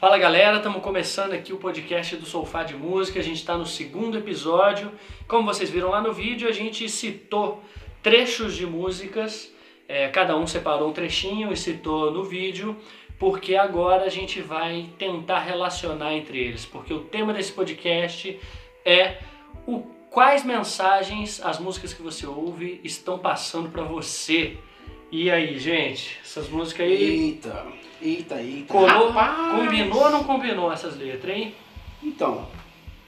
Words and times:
Fala 0.00 0.16
galera, 0.16 0.56
estamos 0.56 0.80
começando 0.80 1.34
aqui 1.34 1.52
o 1.52 1.58
podcast 1.58 2.16
do 2.16 2.24
Sofá 2.24 2.62
de 2.62 2.74
Música. 2.74 3.20
A 3.20 3.22
gente 3.22 3.36
está 3.36 3.54
no 3.58 3.66
segundo 3.66 4.16
episódio. 4.16 4.90
Como 5.28 5.44
vocês 5.44 5.68
viram 5.68 5.90
lá 5.90 6.00
no 6.00 6.10
vídeo, 6.10 6.48
a 6.48 6.52
gente 6.52 6.88
citou 6.88 7.62
trechos 8.02 8.56
de 8.56 8.64
músicas. 8.64 9.52
É, 9.86 10.08
cada 10.08 10.34
um 10.38 10.46
separou 10.46 10.88
um 10.88 10.92
trechinho 10.94 11.52
e 11.52 11.56
citou 11.56 12.10
no 12.10 12.24
vídeo, 12.24 12.78
porque 13.18 13.56
agora 13.56 14.04
a 14.04 14.08
gente 14.08 14.40
vai 14.40 14.88
tentar 14.96 15.40
relacionar 15.40 16.14
entre 16.14 16.38
eles. 16.38 16.64
Porque 16.64 16.94
o 16.94 17.00
tema 17.00 17.34
desse 17.34 17.52
podcast 17.52 18.40
é 18.86 19.18
o 19.66 19.80
quais 20.08 20.46
mensagens 20.46 21.42
as 21.44 21.58
músicas 21.58 21.92
que 21.92 22.00
você 22.00 22.26
ouve 22.26 22.80
estão 22.82 23.18
passando 23.18 23.68
para 23.68 23.82
você. 23.82 24.56
E 25.10 25.30
aí, 25.30 25.58
gente, 25.58 26.18
essas 26.24 26.48
músicas 26.48 26.86
aí. 26.86 26.92
Eita, 27.02 27.66
eita, 28.00 28.40
eita. 28.40 28.72
Colou, 28.72 29.10
Rapaz! 29.10 29.60
combinou 29.60 30.02
ou 30.04 30.10
não 30.10 30.24
combinou 30.24 30.72
essas 30.72 30.96
letras, 30.96 31.36
hein? 31.36 31.54
Então, 32.02 32.46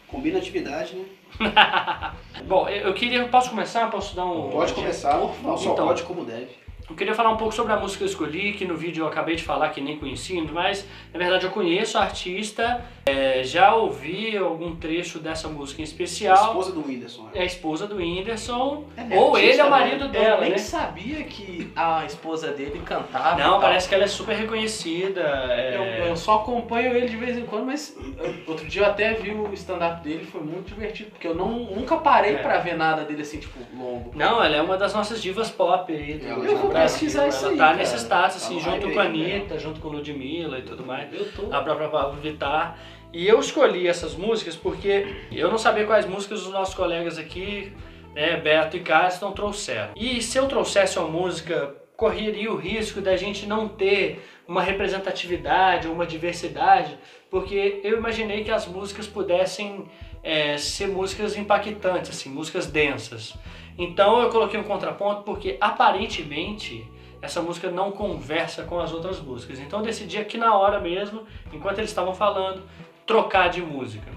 combina 0.09 0.39
atividade, 0.39 0.95
né? 0.97 1.05
Bom, 2.45 2.69
eu 2.69 2.89
eu 2.89 2.95
queria. 2.95 3.27
Posso 3.29 3.51
começar? 3.51 3.89
Posso 3.91 4.17
dar 4.17 4.27
um. 4.27 4.51
Pode 4.51 4.73
começar, 4.75 5.17
não 5.17 5.57
só 5.57 5.73
Então. 5.73 5.87
pode 5.87 6.03
como 6.03 6.25
deve. 6.25 6.51
Eu 6.93 6.97
queria 6.97 7.15
falar 7.15 7.31
um 7.31 7.39
pouco 7.39 7.55
sobre 7.55 7.73
a 7.73 7.77
música 7.79 7.99
que 7.99 8.05
eu 8.05 8.09
escolhi, 8.09 8.53
que 8.53 8.67
no 8.67 8.77
vídeo 8.77 9.03
eu 9.05 9.09
acabei 9.09 9.35
de 9.35 9.43
falar 9.43 9.71
que 9.71 9.81
nem 9.81 9.97
conhecia, 9.99 10.43
mas 10.53 10.87
na 11.11 11.19
verdade 11.19 11.47
eu 11.47 11.51
conheço 11.51 11.97
a 11.97 12.03
artista, 12.03 12.85
é, 13.07 13.43
já 13.43 13.75
ouvi 13.75 14.37
algum 14.37 14.77
trecho 14.77 15.19
dessa 15.19 15.49
música 15.49 15.81
em 15.81 15.85
especial. 15.85 16.49
Esposa 16.49 16.73
do 16.73 16.87
Whindersson. 16.87 17.29
É 17.35 17.41
a 17.41 17.45
esposa 17.47 17.87
do 17.87 17.97
Whindersson, 17.97 18.85
É, 18.95 19.19
ou 19.19 19.35
artista, 19.35 19.53
ele 19.55 19.61
é 19.61 19.65
o 19.65 19.65
né? 19.65 19.71
marido 19.71 20.05
Eu 20.05 20.09
dela, 20.11 20.41
nem 20.43 20.51
né? 20.51 20.59
sabia 20.59 21.25
que 21.25 21.73
a 21.75 22.05
esposa 22.05 22.49
dele 22.49 22.83
cantava. 22.85 23.43
Não, 23.43 23.59
parece 23.59 23.89
que 23.89 23.95
ela 23.95 24.05
é 24.05 24.09
super 24.09 24.37
reconhecida. 24.37 25.21
Eu, 25.23 25.83
é, 25.83 26.11
eu 26.11 26.17
só 26.17 26.37
acompanho 26.41 26.95
ele 26.95 27.09
de 27.09 27.17
vez 27.17 27.39
em 27.39 27.47
quando, 27.47 27.65
mas 27.65 27.97
eu- 28.19 28.35
outro 28.49 28.67
dia 28.69 28.83
eu 28.83 28.87
até 28.87 29.15
vi 29.15 29.31
o 29.31 29.51
stand-up 29.55 30.03
dele, 30.05 30.27
foi 30.27 30.43
muito 30.43 30.67
divertido, 30.75 31.11
porque 31.11 31.27
eu 31.27 31.34
não, 31.34 31.49
nunca 31.53 31.97
parei 31.97 32.34
É. 32.34 32.39
pra 32.39 32.59
ver 32.59 32.77
nada 32.77 33.03
dele 33.03 33.23
assim, 33.23 33.39
tipo, 33.39 33.59
longo. 33.75 34.12
Não, 34.15 34.45
ela 34.45 34.56
é 34.56 34.61
uma 34.61 34.77
das 34.77 34.93
nossas 34.93 35.23
divas 35.23 35.51
pop 35.51 35.91
aí. 35.91 36.19
do- 36.19 36.27
Eu 36.27 36.41
do 36.43 36.56
vou. 36.59 36.81
Pesquisar 36.83 37.28
isso 37.28 37.44
Ela 37.44 37.52
aí, 37.52 37.58
tá 37.58 37.64
cara. 37.66 37.77
nesse 37.77 37.97
status, 37.97 38.36
assim, 38.36 38.58
Tá 38.58 38.70
junto 38.70 38.91
com 38.91 39.00
a 39.00 39.05
né? 39.05 39.08
Anitta, 39.08 39.58
junto 39.58 39.80
com 39.80 39.88
Ludmilla 39.88 40.58
e 40.58 40.62
tudo 40.62 40.84
mais. 40.84 41.12
Eu 41.12 41.30
tô. 41.33 41.55
a 41.55 41.61
própria 41.61 41.88
Pablo 41.88 42.20
Vittar. 42.20 42.78
E 43.12 43.28
eu 43.28 43.38
escolhi 43.41 43.86
essas 43.86 44.14
músicas 44.14 44.56
porque 44.56 45.06
eu 45.30 45.50
não 45.50 45.58
sabia 45.58 45.84
quais 45.84 46.06
músicas 46.06 46.47
os 46.47 46.53
nossos 46.53 46.75
colegas 46.75 47.19
aqui, 47.19 47.72
né, 48.14 48.36
Beto 48.38 48.77
e 48.77 48.80
Carson, 48.80 49.33
trouxeram. 49.33 49.91
E 49.94 50.22
se 50.22 50.38
eu 50.38 50.48
trouxesse 50.48 50.98
uma 50.98 51.08
música, 51.08 51.75
correria 51.97 52.50
o 52.50 52.56
risco 52.56 53.00
da 53.00 53.16
gente 53.16 53.47
não 53.47 53.69
ter 53.69 54.25
uma 54.48 54.62
representatividade 54.62 55.86
ou 55.86 55.94
uma 55.94 56.06
diversidade, 56.06 56.98
porque 57.30 57.80
eu 57.84 57.97
imaginei 57.98 58.44
que 58.44 58.50
as 58.50 58.66
músicas 58.66 59.06
pudessem 59.06 59.84
é, 60.22 60.56
ser 60.56 60.88
músicas 60.88 61.36
impactantes, 61.36 62.10
assim, 62.10 62.30
músicas 62.30 62.66
densas. 62.66 63.34
Então 63.77 64.20
eu 64.20 64.28
coloquei 64.31 64.59
um 64.59 64.65
contraponto 64.65 65.23
porque 65.23 65.56
aparentemente 65.61 66.87
essa 67.20 67.41
música 67.41 67.70
não 67.70 67.92
conversa 67.92 68.65
com 68.65 68.81
as 68.81 68.92
outras 68.92 69.20
músicas. 69.20 69.61
Então 69.61 69.78
eu 69.78 69.84
decidi 69.84 70.19
aqui 70.19 70.37
na 70.37 70.56
hora 70.56 70.81
mesmo, 70.81 71.25
enquanto 71.53 71.78
eles 71.78 71.91
estavam 71.91 72.15
falando, 72.15 72.62
trocar 73.06 73.48
de 73.48 73.62
música. 73.62 74.11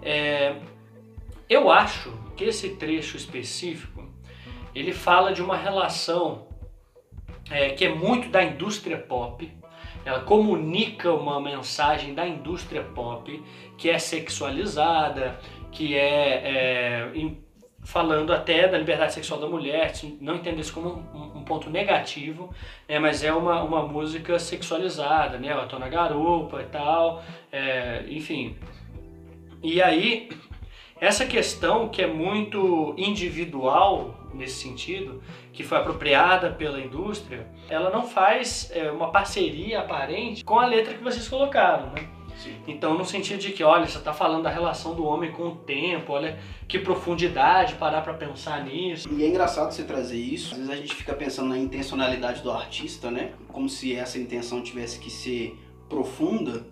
É, 0.00 0.56
eu 1.48 1.70
acho 1.70 2.12
que 2.36 2.44
esse 2.44 2.76
trecho 2.76 3.16
específico 3.16 4.06
ele 4.74 4.92
fala 4.92 5.32
de 5.32 5.42
uma 5.42 5.56
relação 5.56 6.46
é, 7.50 7.70
que 7.70 7.84
é 7.84 7.88
muito 7.88 8.28
da 8.28 8.44
indústria 8.44 8.96
pop. 8.96 9.50
Ela 10.04 10.20
comunica 10.20 11.12
uma 11.12 11.40
mensagem 11.40 12.14
da 12.14 12.26
indústria 12.26 12.82
pop 12.82 13.42
que 13.76 13.90
é 13.90 13.98
sexualizada, 13.98 15.38
que 15.72 15.96
é, 15.96 16.42
é, 16.44 17.10
falando 17.88 18.34
até 18.34 18.68
da 18.68 18.76
liberdade 18.76 19.14
sexual 19.14 19.40
da 19.40 19.46
mulher, 19.46 19.92
não 20.20 20.34
entendo 20.34 20.60
isso 20.60 20.74
como 20.74 20.90
um, 21.14 21.38
um 21.38 21.42
ponto 21.42 21.70
negativo, 21.70 22.54
né, 22.86 22.98
mas 22.98 23.24
é 23.24 23.32
uma, 23.32 23.62
uma 23.62 23.82
música 23.82 24.38
sexualizada, 24.38 25.38
né? 25.38 25.54
Eu 25.54 25.66
tô 25.66 25.78
na 25.78 25.88
garupa 25.88 26.60
e 26.60 26.66
tal, 26.66 27.22
é, 27.50 28.04
enfim. 28.06 28.58
E 29.62 29.80
aí, 29.80 30.28
essa 31.00 31.24
questão 31.24 31.88
que 31.88 32.02
é 32.02 32.06
muito 32.06 32.94
individual 32.98 34.14
nesse 34.34 34.60
sentido, 34.60 35.22
que 35.50 35.62
foi 35.62 35.78
apropriada 35.78 36.50
pela 36.50 36.78
indústria, 36.78 37.46
ela 37.70 37.88
não 37.88 38.06
faz 38.06 38.70
é, 38.70 38.90
uma 38.90 39.10
parceria 39.10 39.80
aparente 39.80 40.44
com 40.44 40.58
a 40.58 40.66
letra 40.66 40.92
que 40.92 41.02
vocês 41.02 41.26
colocaram, 41.26 41.86
né? 41.92 42.17
Sim. 42.38 42.56
Então, 42.68 42.96
no 42.96 43.04
sentido 43.04 43.40
de 43.40 43.50
que, 43.50 43.64
olha, 43.64 43.86
você 43.86 43.98
está 43.98 44.12
falando 44.12 44.44
da 44.44 44.50
relação 44.50 44.94
do 44.94 45.04
homem 45.04 45.32
com 45.32 45.48
o 45.48 45.56
tempo, 45.56 46.12
olha 46.12 46.38
que 46.68 46.78
profundidade 46.78 47.74
parar 47.74 48.02
para 48.02 48.14
pensar 48.14 48.64
nisso. 48.64 49.08
E 49.12 49.24
é 49.24 49.28
engraçado 49.28 49.72
você 49.72 49.82
trazer 49.82 50.18
isso. 50.18 50.52
Às 50.52 50.58
vezes 50.58 50.72
a 50.72 50.76
gente 50.76 50.94
fica 50.94 51.14
pensando 51.14 51.48
na 51.48 51.58
intencionalidade 51.58 52.40
do 52.42 52.50
artista, 52.50 53.10
né? 53.10 53.32
Como 53.48 53.68
se 53.68 53.94
essa 53.94 54.18
intenção 54.18 54.62
tivesse 54.62 55.00
que 55.00 55.10
ser 55.10 55.58
profunda, 55.88 56.66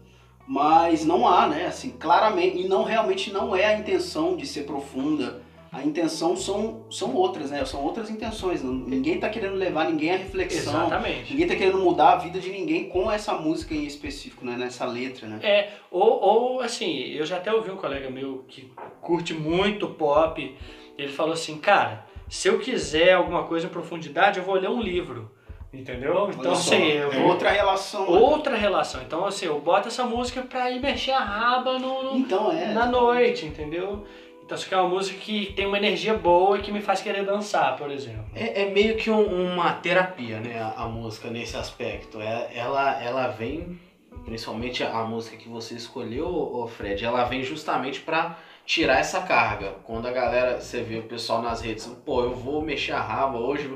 mas 0.46 1.04
não 1.04 1.26
há, 1.26 1.48
né? 1.48 1.66
Assim, 1.66 1.90
claramente, 1.90 2.58
e 2.58 2.68
não 2.68 2.84
realmente 2.84 3.32
não 3.32 3.56
é 3.56 3.64
a 3.64 3.78
intenção 3.78 4.36
de 4.36 4.46
ser 4.46 4.62
profunda. 4.62 5.42
A 5.76 5.84
intenção 5.84 6.34
são, 6.36 6.86
são 6.90 7.14
outras, 7.14 7.50
né? 7.50 7.62
São 7.66 7.82
outras 7.84 8.08
intenções. 8.08 8.62
Ninguém 8.62 9.20
tá 9.20 9.28
querendo 9.28 9.56
levar 9.56 9.84
ninguém 9.90 10.12
à 10.14 10.16
reflexão. 10.16 10.72
Exatamente. 10.86 11.30
Ninguém 11.32 11.46
tá 11.46 11.54
querendo 11.54 11.78
mudar 11.78 12.12
a 12.12 12.16
vida 12.16 12.40
de 12.40 12.50
ninguém 12.50 12.88
com 12.88 13.10
essa 13.12 13.34
música 13.34 13.74
em 13.74 13.84
específico, 13.84 14.44
né? 14.44 14.56
Nessa 14.56 14.86
letra, 14.86 15.26
né? 15.28 15.38
É, 15.42 15.68
ou, 15.90 16.20
ou 16.20 16.60
assim, 16.60 16.98
eu 17.12 17.26
já 17.26 17.36
até 17.36 17.52
ouvi 17.52 17.70
um 17.70 17.76
colega 17.76 18.08
meu 18.08 18.44
que 18.48 18.72
curte 19.02 19.34
muito 19.34 19.86
pop, 19.88 20.56
ele 20.96 21.12
falou 21.12 21.34
assim, 21.34 21.58
cara, 21.58 22.06
se 22.26 22.48
eu 22.48 22.58
quiser 22.58 23.12
alguma 23.12 23.42
coisa 23.44 23.66
em 23.66 23.70
profundidade, 23.70 24.38
eu 24.38 24.44
vou 24.44 24.54
ler 24.54 24.70
um 24.70 24.80
livro. 24.80 25.30
Entendeu? 25.72 26.30
Então, 26.30 26.54
só, 26.54 26.74
assim, 26.74 26.86
eu 26.86 27.12
é 27.12 27.18
vou. 27.18 27.28
outra 27.28 27.50
relação. 27.50 28.08
Outra 28.08 28.56
relação. 28.56 29.02
Então, 29.02 29.26
assim, 29.26 29.44
eu 29.44 29.60
boto 29.60 29.88
essa 29.88 30.04
música 30.04 30.40
pra 30.40 30.70
ir 30.70 30.80
mexer 30.80 31.10
a 31.10 31.18
raba 31.18 31.78
no, 31.78 32.02
no- 32.04 32.16
Então 32.18 32.50
é. 32.50 32.72
na 32.72 32.86
noite, 32.86 33.44
entendeu? 33.44 34.04
Então, 34.46 34.56
isso 34.56 34.66
aqui 34.66 34.74
é 34.74 34.78
uma 34.78 34.88
música 34.88 35.18
que 35.18 35.52
tem 35.54 35.66
uma 35.66 35.76
energia 35.76 36.14
boa 36.16 36.56
e 36.56 36.62
que 36.62 36.70
me 36.70 36.80
faz 36.80 37.00
querer 37.02 37.24
dançar, 37.26 37.76
por 37.76 37.90
exemplo. 37.90 38.26
É, 38.32 38.62
é 38.62 38.70
meio 38.70 38.96
que 38.96 39.10
um- 39.10 39.52
uma 39.54 39.72
terapia, 39.72 40.38
né, 40.38 40.60
a, 40.62 40.84
a 40.84 40.88
música 40.88 41.28
nesse 41.28 41.56
aspecto. 41.56 42.20
É- 42.20 42.52
ela, 42.54 43.02
ela 43.02 43.26
vem, 43.26 43.76
principalmente 44.24 44.84
a 44.84 45.02
música 45.02 45.36
que 45.36 45.48
você 45.48 45.74
escolheu, 45.74 46.28
ô 46.28 46.64
Fred, 46.68 47.04
ela 47.04 47.24
vem 47.24 47.42
justamente 47.42 47.98
pra 48.00 48.36
tirar 48.64 49.00
essa 49.00 49.20
carga. 49.20 49.74
Quando 49.82 50.06
a 50.06 50.12
galera, 50.12 50.60
você 50.60 50.80
vê 50.80 50.96
o 50.98 51.02
pessoal 51.02 51.42
nas 51.42 51.60
redes, 51.60 51.84
pô, 52.04 52.22
eu 52.22 52.32
vou 52.32 52.62
mexer 52.62 52.92
a 52.92 53.00
raba 53.00 53.38
hoje, 53.38 53.68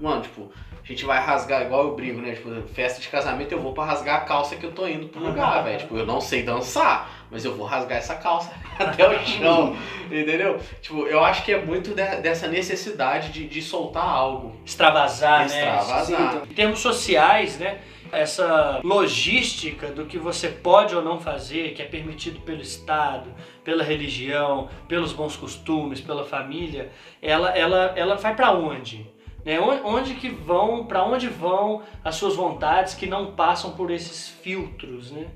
mano, 0.00 0.22
tipo, 0.22 0.50
a 0.82 0.86
gente 0.86 1.04
vai 1.04 1.18
rasgar, 1.18 1.62
igual 1.62 1.84
eu 1.84 1.94
brinco, 1.94 2.20
né, 2.22 2.32
tipo, 2.34 2.50
festa 2.74 2.98
de 3.00 3.08
casamento 3.08 3.52
eu 3.52 3.60
vou 3.60 3.74
pra 3.74 3.84
rasgar 3.84 4.16
a 4.16 4.24
calça 4.24 4.56
que 4.56 4.64
eu 4.64 4.72
tô 4.72 4.86
indo 4.88 5.08
pro 5.08 5.20
lugar, 5.24 5.62
velho. 5.64 5.78
Tipo, 5.80 5.98
eu 5.98 6.06
não 6.06 6.20
sei 6.20 6.42
dançar, 6.42 7.23
mas 7.34 7.44
eu 7.44 7.56
vou 7.56 7.66
rasgar 7.66 7.98
essa 7.98 8.14
calça 8.14 8.52
até 8.78 9.08
o 9.08 9.18
chão, 9.26 9.76
entendeu? 10.06 10.58
Tipo, 10.80 11.06
eu 11.08 11.22
acho 11.24 11.44
que 11.44 11.52
é 11.52 11.60
muito 11.60 11.90
de- 11.90 12.16
dessa 12.22 12.46
necessidade 12.46 13.30
de, 13.32 13.48
de 13.48 13.60
soltar 13.60 14.06
algo. 14.08 14.54
Extravasar, 14.64 15.40
né? 15.40 15.46
Extravasar. 15.46 16.04
Sim, 16.06 16.12
então. 16.14 16.42
Em 16.48 16.54
termos 16.54 16.78
sociais, 16.78 17.58
né? 17.58 17.78
Essa 18.12 18.80
logística 18.84 19.88
do 19.88 20.06
que 20.06 20.16
você 20.16 20.46
pode 20.48 20.94
ou 20.94 21.02
não 21.02 21.18
fazer, 21.18 21.74
que 21.74 21.82
é 21.82 21.84
permitido 21.84 22.38
pelo 22.42 22.60
Estado, 22.62 23.28
pela 23.64 23.82
religião, 23.82 24.68
pelos 24.86 25.12
bons 25.12 25.34
costumes, 25.36 26.00
pela 26.00 26.24
família, 26.24 26.92
ela, 27.20 27.50
ela, 27.50 27.92
ela 27.96 28.14
vai 28.14 28.36
para 28.36 28.52
onde? 28.52 29.04
Né? 29.44 29.58
Onde, 29.58 29.80
onde 29.82 30.14
que 30.14 30.28
vão, 30.28 30.84
para 30.84 31.04
onde 31.04 31.26
vão 31.28 31.82
as 32.04 32.14
suas 32.14 32.36
vontades 32.36 32.94
que 32.94 33.06
não 33.06 33.32
passam 33.32 33.72
por 33.72 33.90
esses 33.90 34.28
filtros, 34.28 35.10
né? 35.10 35.26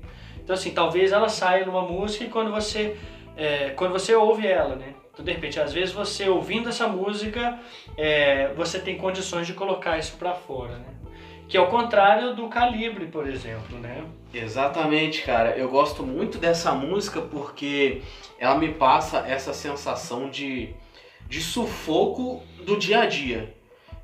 Então 0.49 0.57
assim, 0.57 0.71
talvez 0.71 1.11
ela 1.11 1.29
saia 1.29 1.63
numa 1.63 1.83
música 1.83 2.23
e 2.23 2.27
quando 2.27 2.49
você, 2.49 2.97
é, 3.37 3.69
quando 3.75 3.91
você 3.91 4.15
ouve 4.15 4.47
ela, 4.47 4.75
né? 4.75 4.95
Então, 5.13 5.23
de 5.23 5.31
repente, 5.31 5.59
às 5.59 5.71
vezes 5.71 5.93
você 5.93 6.27
ouvindo 6.27 6.69
essa 6.69 6.87
música, 6.87 7.59
é, 7.95 8.51
você 8.55 8.79
tem 8.79 8.97
condições 8.97 9.45
de 9.45 9.53
colocar 9.53 9.99
isso 9.99 10.17
para 10.17 10.33
fora, 10.33 10.75
né? 10.79 10.87
Que 11.47 11.55
é 11.55 11.61
o 11.61 11.67
contrário 11.67 12.33
do 12.33 12.47
calibre, 12.47 13.05
por 13.05 13.27
exemplo, 13.27 13.77
né? 13.77 14.03
Exatamente, 14.33 15.21
cara. 15.21 15.51
Eu 15.55 15.69
gosto 15.69 16.01
muito 16.01 16.39
dessa 16.39 16.71
música 16.71 17.21
porque 17.21 18.01
ela 18.39 18.57
me 18.57 18.73
passa 18.73 19.19
essa 19.27 19.53
sensação 19.53 20.31
de, 20.31 20.73
de 21.27 21.41
sufoco 21.41 22.41
do 22.65 22.75
dia 22.75 23.01
a 23.01 23.05
dia. 23.05 23.55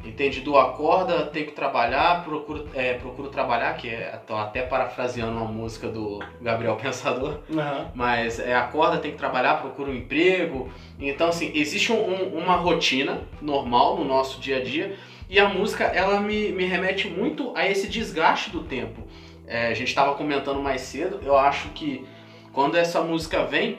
Entende? 0.06 0.42
Do 0.42 0.56
acorda, 0.58 1.26
tem 1.26 1.46
que 1.46 1.52
trabalhar, 1.54 2.24
procuro, 2.24 2.68
é, 2.76 2.94
procuro 2.94 3.30
trabalhar, 3.30 3.76
que 3.76 3.90
é 3.90 4.20
até 4.30 4.62
parafraseando 4.62 5.32
uma 5.36 5.46
música 5.46 5.88
do 5.88 6.20
Gabriel 6.42 6.76
Pensador, 6.82 7.40
Aham. 7.52 7.92
mas 7.96 8.40
é 8.40 8.54
acorda, 8.56 9.00
tem 9.00 9.12
que 9.12 9.18
trabalhar, 9.18 9.56
procura 9.62 9.90
um 9.90 9.96
emprego. 9.96 10.70
Então, 11.00 11.30
assim, 11.30 11.52
existe 11.56 11.92
um- 11.92 12.38
uma 12.38 12.56
rotina 12.56 13.22
normal 13.42 13.98
no 13.98 14.06
nosso 14.06 14.40
dia 14.40 14.58
a 14.58 14.64
dia 14.64 14.96
e 15.30 15.40
a 15.40 15.50
música 15.50 15.86
ela 15.86 16.20
me, 16.22 16.50
me 16.52 16.66
remete 16.66 17.08
muito 17.10 17.52
a 17.56 17.68
esse 17.68 17.88
desgaste 17.88 18.52
do 18.52 18.64
tempo. 18.64 19.02
é, 19.48 19.68
a 19.68 19.74
gente 19.76 19.90
estava 19.90 20.16
comentando 20.16 20.60
mais 20.60 20.82
cedo, 20.82 21.20
eu 21.24 21.38
acho 21.38 21.70
que 21.70 22.04
quando 22.52 22.76
essa 22.78 23.02
música 23.02 23.46
vem, 23.46 23.78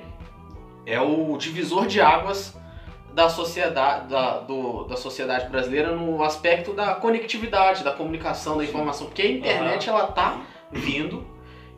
é 0.86 1.00
o 1.00 1.36
divisor 1.36 1.88
de 1.88 2.00
águas 2.00 2.56
da 3.16 3.30
sociedade, 3.30 4.08
da, 4.10 4.40
do, 4.40 4.84
da 4.84 4.94
sociedade 4.94 5.48
brasileira 5.48 5.90
no 5.96 6.22
aspecto 6.22 6.74
da 6.74 6.94
conectividade, 6.96 7.82
da 7.82 7.90
comunicação, 7.90 8.58
da 8.58 8.64
informação. 8.64 9.06
Porque 9.06 9.22
a 9.22 9.30
internet, 9.30 9.88
ela 9.88 10.08
tá 10.08 10.42
vindo, 10.70 11.26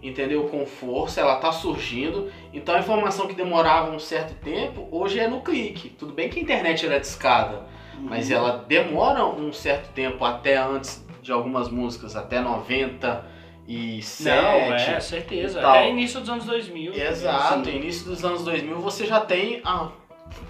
entendeu? 0.03 0.49
Com 0.49 0.67
força, 0.67 1.21
ela 1.21 1.37
tá 1.37 1.53
surgindo. 1.53 2.29
Então 2.53 2.75
a 2.75 2.81
informação 2.81 3.29
que 3.29 3.35
demorava 3.35 3.93
um 3.93 4.01
certo 4.01 4.35
tempo, 4.43 4.89
hoje 4.91 5.21
é 5.21 5.29
no 5.29 5.41
clique. 5.41 5.91
Tudo 5.91 6.13
bem 6.13 6.29
que 6.29 6.41
a 6.41 6.43
internet 6.43 6.85
era 6.85 6.99
discada, 6.99 7.67
mas 8.01 8.33
ela 8.33 8.65
demora 8.67 9.25
um 9.25 9.53
certo 9.53 9.93
tempo 9.93 10.25
até 10.25 10.57
antes 10.57 11.07
de 11.23 11.31
algumas 11.31 11.69
músicas, 11.69 12.17
até 12.17 12.41
90 12.41 13.25
e 13.69 14.01
Não, 14.23 14.75
é, 14.75 14.99
certeza. 14.99 15.61
Até 15.61 15.89
início 15.89 16.19
dos 16.19 16.31
anos 16.31 16.47
2000. 16.47 16.95
Exato, 16.95 17.71
início 17.71 18.07
dos 18.07 18.25
anos 18.25 18.43
2000 18.43 18.81
você 18.81 19.07
já 19.07 19.21
tem 19.21 19.61
a 19.65 19.91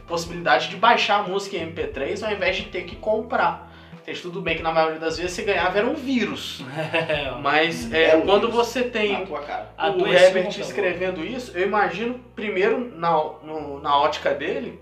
possibilidade 0.07 0.69
de 0.69 0.77
baixar 0.77 1.21
a 1.21 1.23
música 1.23 1.57
em 1.57 1.73
MP3 1.73 2.25
ao 2.27 2.33
invés 2.33 2.57
de 2.57 2.65
ter 2.65 2.83
que 2.83 2.97
comprar. 2.97 3.71
Entende? 4.01 4.23
Tudo 4.23 4.41
bem 4.41 4.57
que 4.57 4.63
na 4.63 4.73
maioria 4.73 4.99
das 4.99 5.19
vezes 5.19 5.33
você 5.33 5.43
ganhava 5.43 5.79
era 5.79 5.87
um 5.87 5.95
vírus. 5.95 6.65
Mas 7.43 7.93
é, 7.93 8.11
é 8.11 8.21
quando 8.21 8.51
você 8.51 8.83
tem 8.83 9.25
o 9.25 10.07
Herbert 10.07 10.59
escrevendo 10.59 11.25
isso, 11.25 11.57
eu 11.57 11.67
imagino 11.67 12.19
primeiro 12.35 12.93
na, 12.97 13.13
no, 13.43 13.81
na 13.81 13.99
ótica 13.99 14.35
dele 14.35 14.81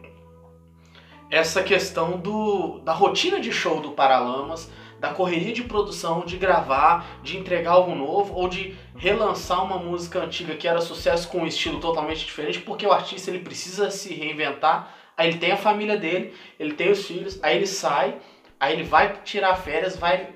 essa 1.31 1.63
questão 1.63 2.19
do, 2.19 2.79
da 2.81 2.93
rotina 2.93 3.41
de 3.41 3.51
show 3.51 3.81
do 3.81 3.91
Paralamas, 3.91 4.71
da 4.99 5.11
correria 5.11 5.53
de 5.53 5.63
produção, 5.63 6.25
de 6.25 6.37
gravar, 6.37 7.21
de 7.23 7.37
entregar 7.37 7.73
algo 7.73 7.95
novo 7.95 8.35
ou 8.35 8.49
de 8.49 8.75
relançar 8.97 9.63
uma 9.63 9.79
música 9.79 10.21
antiga 10.21 10.55
que 10.57 10.67
era 10.67 10.81
sucesso 10.81 11.29
com 11.29 11.39
um 11.39 11.47
estilo 11.47 11.81
totalmente 11.81 12.25
diferente, 12.25 12.61
porque 12.61 12.87
o 12.87 12.93
artista 12.93 13.31
ele 13.31 13.41
precisa 13.41 13.91
se 13.91 14.15
reinventar. 14.15 14.95
Aí 15.17 15.29
ele 15.29 15.39
tem 15.39 15.53
a 15.53 15.57
família 15.57 15.97
dele, 15.97 16.35
ele 16.59 16.75
tem 16.75 16.91
os 16.91 17.07
filhos, 17.07 17.39
aí 17.43 17.57
ele 17.57 17.67
sai, 17.67 18.19
aí 18.59 18.73
ele 18.73 18.85
vai 18.85 19.21
tirar 19.23 19.57
férias, 19.57 19.97
vai 19.97 20.31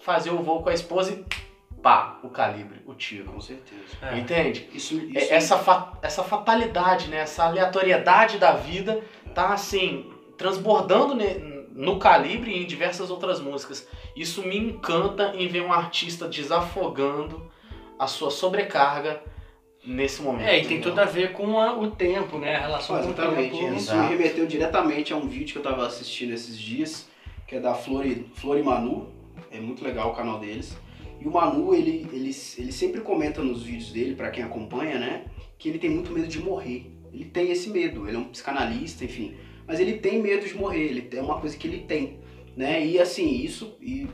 fazer 0.00 0.30
o 0.30 0.42
voo 0.42 0.62
com 0.62 0.68
a 0.68 0.74
esposa 0.74 1.12
e 1.12 1.24
pá, 1.80 2.18
o 2.22 2.28
calibre, 2.28 2.80
o 2.86 2.94
tiro. 2.94 3.24
Com 3.32 3.40
certeza. 3.40 3.82
É. 4.00 4.18
Entende? 4.18 4.68
Isso, 4.72 4.94
isso... 4.94 5.32
É, 5.32 5.36
essa, 5.36 5.58
fa 5.58 5.92
essa 6.02 6.22
fatalidade, 6.22 7.08
né? 7.08 7.18
essa 7.18 7.44
aleatoriedade 7.44 8.38
da 8.38 8.52
vida 8.52 9.02
tá 9.34 9.52
assim, 9.52 10.10
transbordando 10.36 11.14
no 11.74 11.98
calibre 11.98 12.50
e 12.50 12.62
em 12.62 12.66
diversas 12.66 13.10
outras 13.10 13.40
músicas. 13.40 13.86
Isso 14.14 14.42
me 14.46 14.56
encanta 14.56 15.34
em 15.36 15.48
ver 15.48 15.62
um 15.62 15.72
artista 15.72 16.28
desafogando 16.28 17.50
a 17.98 18.06
sua 18.06 18.30
sobrecarga 18.30 19.22
nesse 19.84 20.22
momento. 20.22 20.48
É, 20.48 20.60
e 20.60 20.66
tem 20.66 20.80
tudo 20.80 20.98
a 20.98 21.04
ver 21.04 21.32
com 21.32 21.58
a, 21.58 21.76
o 21.76 21.90
tempo, 21.90 22.38
né? 22.38 22.56
A 22.56 22.60
relação 22.60 22.98
Exatamente. 22.98 23.50
com 23.50 23.56
o 23.56 23.60
tempo. 23.60 23.76
Isso 23.76 23.94
me 23.94 24.08
remeteu 24.08 24.46
diretamente 24.46 25.12
a 25.12 25.16
um 25.16 25.26
vídeo 25.26 25.52
que 25.52 25.58
eu 25.58 25.70
estava 25.70 25.86
assistindo 25.86 26.32
esses 26.32 26.58
dias, 26.58 27.08
que 27.46 27.56
é 27.56 27.60
da 27.60 27.74
Flori, 27.74 28.26
Flori 28.34 28.62
Manu. 28.62 29.10
É 29.50 29.58
muito 29.58 29.82
legal 29.82 30.10
o 30.10 30.14
canal 30.14 30.38
deles. 30.38 30.76
E 31.20 31.26
o 31.26 31.30
Manu, 31.30 31.74
ele, 31.74 32.08
ele, 32.12 32.34
ele 32.58 32.72
sempre 32.72 33.00
comenta 33.00 33.42
nos 33.42 33.62
vídeos 33.62 33.92
dele, 33.92 34.14
para 34.14 34.30
quem 34.30 34.42
acompanha, 34.42 34.98
né? 34.98 35.24
Que 35.58 35.68
ele 35.68 35.78
tem 35.78 35.90
muito 35.90 36.10
medo 36.10 36.26
de 36.26 36.40
morrer. 36.40 36.90
Ele 37.12 37.24
tem 37.24 37.50
esse 37.50 37.70
medo. 37.70 38.08
Ele 38.08 38.16
é 38.16 38.20
um 38.20 38.24
psicanalista, 38.24 39.04
enfim 39.04 39.36
mas 39.72 39.80
ele 39.80 39.94
tem 39.94 40.20
medo 40.20 40.46
de 40.46 40.54
morrer, 40.54 40.82
ele 40.82 41.08
é 41.16 41.22
uma 41.22 41.40
coisa 41.40 41.56
que 41.56 41.66
ele 41.66 41.78
tem, 41.78 42.18
né? 42.54 42.84
E 42.84 42.98
assim, 42.98 43.26
isso 43.26 43.74
e 43.80 44.06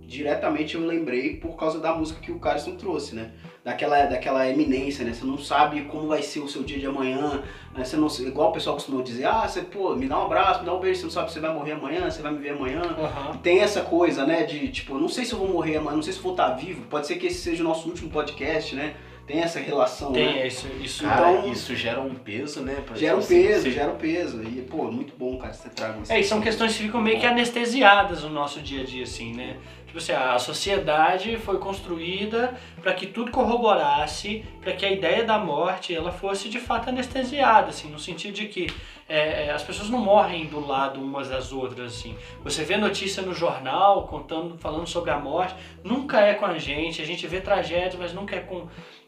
diretamente 0.00 0.74
eu 0.74 0.86
lembrei 0.86 1.36
por 1.36 1.54
causa 1.54 1.78
da 1.78 1.94
música 1.94 2.18
que 2.18 2.32
o 2.32 2.38
Carson 2.38 2.76
trouxe, 2.76 3.14
né? 3.14 3.32
Daquela, 3.62 4.06
daquela 4.06 4.48
eminência, 4.48 5.04
né? 5.04 5.12
Você 5.12 5.26
não 5.26 5.36
sabe 5.36 5.82
como 5.82 6.08
vai 6.08 6.22
ser 6.22 6.40
o 6.40 6.48
seu 6.48 6.62
dia 6.62 6.78
de 6.78 6.86
amanhã, 6.86 7.42
né? 7.76 7.84
Você 7.84 7.94
não, 7.98 8.06
igual 8.26 8.48
o 8.48 8.52
pessoal 8.54 8.74
costuma 8.74 9.02
dizer, 9.02 9.26
ah, 9.26 9.46
você, 9.46 9.60
pô, 9.60 9.94
me 9.94 10.08
dá 10.08 10.18
um 10.18 10.24
abraço, 10.24 10.60
me 10.60 10.66
dá 10.66 10.74
um 10.74 10.80
beijo, 10.80 11.00
você 11.00 11.04
não 11.04 11.12
sabe 11.12 11.28
se 11.28 11.34
você 11.34 11.40
vai 11.40 11.52
morrer 11.52 11.72
amanhã, 11.72 12.10
você 12.10 12.22
vai 12.22 12.32
me 12.32 12.38
ver 12.38 12.52
amanhã. 12.54 12.80
Uhum. 12.80 13.36
Tem 13.42 13.60
essa 13.60 13.82
coisa, 13.82 14.24
né? 14.24 14.44
De, 14.44 14.68
tipo, 14.68 14.98
não 14.98 15.10
sei 15.10 15.26
se 15.26 15.34
eu 15.34 15.38
vou 15.38 15.48
morrer 15.48 15.76
amanhã, 15.76 15.96
não 15.96 16.02
sei 16.02 16.14
se 16.14 16.20
vou 16.20 16.32
estar 16.32 16.54
vivo, 16.54 16.86
pode 16.88 17.06
ser 17.06 17.16
que 17.16 17.26
esse 17.26 17.42
seja 17.42 17.62
o 17.62 17.66
nosso 17.66 17.86
último 17.86 18.08
podcast, 18.08 18.74
né? 18.74 18.94
Tem 19.26 19.40
essa 19.40 19.60
relação, 19.60 20.12
tem, 20.12 20.26
né? 20.26 20.46
isso, 20.46 20.66
isso, 20.80 21.04
cara, 21.04 21.32
então, 21.32 21.52
isso 21.52 21.76
gera 21.76 22.00
um 22.00 22.14
peso, 22.14 22.60
né? 22.60 22.82
Gera 22.94 23.16
um 23.16 23.24
peso, 23.24 23.70
gera 23.70 23.92
um 23.92 23.96
peso. 23.96 24.42
E, 24.42 24.62
pô, 24.62 24.90
muito 24.90 25.14
bom, 25.16 25.38
cara, 25.38 25.52
você 25.52 25.68
traga 25.68 26.00
É, 26.08 26.20
e 26.20 26.24
são 26.24 26.40
questões 26.40 26.76
que 26.76 26.82
ficam 26.84 27.00
meio 27.00 27.20
que 27.20 27.26
anestesiadas 27.26 28.24
no 28.24 28.30
nosso 28.30 28.60
dia 28.60 28.82
a 28.82 28.84
dia, 28.84 29.04
assim, 29.04 29.32
né? 29.32 29.56
Tipo 29.86 29.98
assim, 29.98 30.12
a 30.12 30.38
sociedade 30.38 31.36
foi 31.36 31.58
construída 31.58 32.58
para 32.80 32.94
que 32.94 33.06
tudo 33.06 33.30
corroborasse, 33.30 34.42
para 34.62 34.72
que 34.72 34.86
a 34.86 34.90
ideia 34.90 35.22
da 35.22 35.38
morte 35.38 35.94
ela 35.94 36.10
fosse 36.10 36.48
de 36.48 36.58
fato 36.58 36.88
anestesiada, 36.88 37.68
assim, 37.68 37.90
no 37.90 37.98
sentido 37.98 38.32
de 38.32 38.46
que 38.46 38.68
é, 39.06 39.48
é, 39.48 39.50
as 39.50 39.62
pessoas 39.62 39.90
não 39.90 39.98
morrem 39.98 40.46
do 40.46 40.66
lado 40.66 40.98
umas 40.98 41.28
das 41.28 41.52
outras, 41.52 41.92
assim. 41.92 42.16
Você 42.42 42.64
vê 42.64 42.78
notícia 42.78 43.22
no 43.22 43.34
jornal 43.34 44.06
contando, 44.06 44.56
falando 44.56 44.86
sobre 44.86 45.10
a 45.10 45.18
morte, 45.18 45.54
nunca 45.84 46.20
é 46.20 46.32
com 46.32 46.46
a 46.46 46.56
gente. 46.56 47.02
A 47.02 47.04
gente 47.04 47.26
vê 47.26 47.38
tragédias, 47.38 47.96
mas 47.96 48.14
nunca 48.14 48.34
é 48.34 48.40
com 48.40 48.66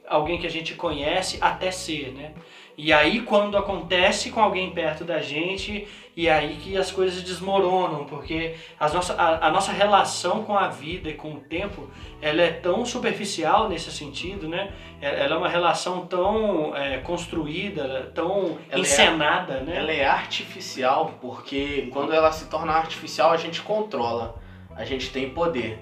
alguém 0.08 0.38
que 0.38 0.46
a 0.46 0.50
gente 0.50 0.74
conhece 0.74 1.38
até 1.40 1.70
ser, 1.70 2.12
né? 2.12 2.32
E 2.76 2.92
aí 2.92 3.20
quando 3.20 3.56
acontece 3.56 4.30
com 4.30 4.40
alguém 4.40 4.70
perto 4.72 5.04
da 5.04 5.20
gente, 5.20 5.86
e 6.16 6.28
aí 6.28 6.56
que 6.56 6.76
as 6.76 6.90
coisas 6.90 7.22
desmoronam, 7.22 8.04
porque 8.04 8.56
as 8.78 8.92
nossa, 8.92 9.14
a, 9.14 9.46
a, 9.46 9.50
nossa 9.50 9.72
relação 9.72 10.42
com 10.42 10.56
a 10.56 10.68
vida 10.68 11.08
e 11.08 11.14
com 11.14 11.34
o 11.34 11.40
tempo, 11.40 11.88
ela 12.20 12.42
é 12.42 12.50
tão 12.50 12.84
superficial 12.84 13.68
nesse 13.68 13.92
sentido, 13.92 14.48
né? 14.48 14.72
É, 15.00 15.24
ela 15.24 15.36
é 15.36 15.38
uma 15.38 15.48
relação 15.48 16.06
tão 16.06 16.74
é, 16.76 16.98
construída, 16.98 18.10
tão 18.14 18.58
ela 18.68 18.78
é 18.78 18.80
encenada, 18.80 19.54
é, 19.54 19.60
né? 19.60 19.76
Ela 19.76 19.92
é 19.92 20.04
artificial, 20.04 21.14
porque 21.20 21.88
quando 21.92 22.12
ela 22.12 22.32
se 22.32 22.46
torna 22.46 22.72
artificial, 22.72 23.30
a 23.30 23.36
gente 23.36 23.62
controla, 23.62 24.36
a 24.76 24.84
gente 24.84 25.10
tem 25.10 25.30
poder 25.30 25.78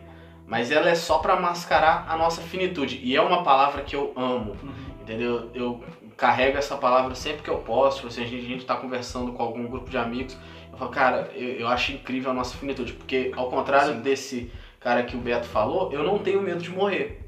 mas 0.46 0.70
ela 0.70 0.88
é 0.88 0.94
só 0.94 1.18
para 1.18 1.36
mascarar 1.36 2.06
a 2.08 2.16
nossa 2.16 2.42
finitude. 2.42 3.00
E 3.02 3.16
é 3.16 3.22
uma 3.22 3.42
palavra 3.42 3.82
que 3.82 3.96
eu 3.96 4.12
amo, 4.16 4.56
uhum. 4.62 4.72
entendeu? 5.00 5.50
Eu 5.54 5.82
carrego 6.16 6.58
essa 6.58 6.76
palavra 6.76 7.14
sempre 7.14 7.42
que 7.42 7.50
eu 7.50 7.58
posso. 7.58 8.10
Se 8.10 8.20
a 8.20 8.24
gente, 8.24 8.44
a 8.44 8.48
gente 8.48 8.64
tá 8.64 8.76
conversando 8.76 9.32
com 9.32 9.42
algum 9.42 9.66
grupo 9.66 9.90
de 9.90 9.96
amigos, 9.96 10.36
eu 10.70 10.78
falo, 10.78 10.90
cara, 10.90 11.30
eu, 11.34 11.60
eu 11.60 11.68
acho 11.68 11.92
incrível 11.92 12.30
a 12.30 12.34
nossa 12.34 12.56
finitude, 12.56 12.92
porque 12.92 13.32
ao 13.36 13.48
contrário 13.48 13.94
Sim. 13.94 14.00
desse 14.00 14.52
cara 14.78 15.02
que 15.02 15.16
o 15.16 15.20
Beto 15.20 15.46
falou, 15.46 15.92
eu 15.92 16.02
não 16.02 16.18
tenho 16.18 16.40
medo 16.40 16.62
de 16.62 16.70
morrer. 16.70 17.20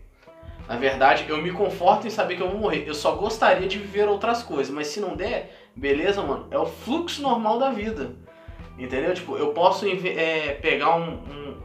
Na 0.69 0.77
verdade, 0.77 1.27
eu 1.29 1.43
me 1.43 1.53
conforto 1.53 2.07
em 2.07 2.11
saber 2.11 2.37
que 2.37 2.43
eu 2.43 2.49
vou 2.49 2.59
morrer. 2.59 2.85
Eu 2.87 2.95
só 2.95 3.15
gostaria 3.15 3.69
de 3.69 3.79
viver 3.79 4.09
outras 4.09 4.43
coisas, 4.43 4.73
mas 4.75 4.87
se 4.87 4.99
não 4.99 5.15
der, 5.15 5.55
beleza, 5.77 6.23
mano, 6.23 6.47
é 6.51 6.59
o 6.59 6.65
fluxo 6.65 7.21
normal 7.21 7.59
da 7.59 7.71
vida. 7.71 8.13
Entendeu? 8.79 9.15
Tipo, 9.15 9.37
eu 9.37 9.49
posso 9.49 9.87
é, 9.87 10.59
pegar 10.61 10.97
um, 10.97 11.19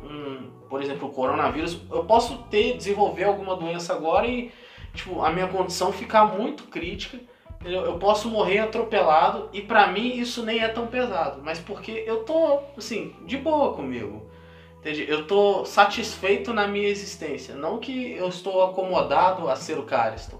um 0.04 0.19
por 0.70 0.82
exemplo, 0.82 1.08
o 1.08 1.12
coronavírus, 1.12 1.80
eu 1.92 2.04
posso 2.06 2.38
ter, 2.50 2.78
desenvolver 2.78 3.24
alguma 3.24 3.56
doença 3.56 3.94
agora 3.94 4.28
e, 4.28 4.52
tipo, 4.94 5.22
a 5.22 5.32
minha 5.32 5.48
condição 5.48 5.92
ficar 5.92 6.26
muito 6.26 6.64
crítica, 6.66 7.20
eu, 7.66 7.82
eu 7.86 7.98
posso 7.98 8.30
morrer 8.30 8.60
atropelado 8.60 9.50
e 9.52 9.62
para 9.62 9.88
mim 9.88 10.18
isso 10.18 10.44
nem 10.44 10.60
é 10.60 10.68
tão 10.68 10.88
pesado, 10.88 11.42
mas 11.44 11.60
porque 11.60 12.04
eu 12.06 12.24
tô, 12.24 12.60
assim, 12.78 13.14
de 13.26 13.38
boa 13.38 13.74
comigo. 13.74 14.30
Entende? 14.80 15.06
Eu 15.10 15.28
tô 15.28 15.66
satisfeito 15.66 16.54
na 16.54 16.66
minha 16.66 16.88
existência, 16.88 17.54
não 17.54 17.80
que 17.80 18.14
eu 18.14 18.30
estou 18.30 18.64
acomodado 18.64 19.50
a 19.50 19.56
ser 19.58 19.78
o 19.78 19.84
Cariston, 19.84 20.40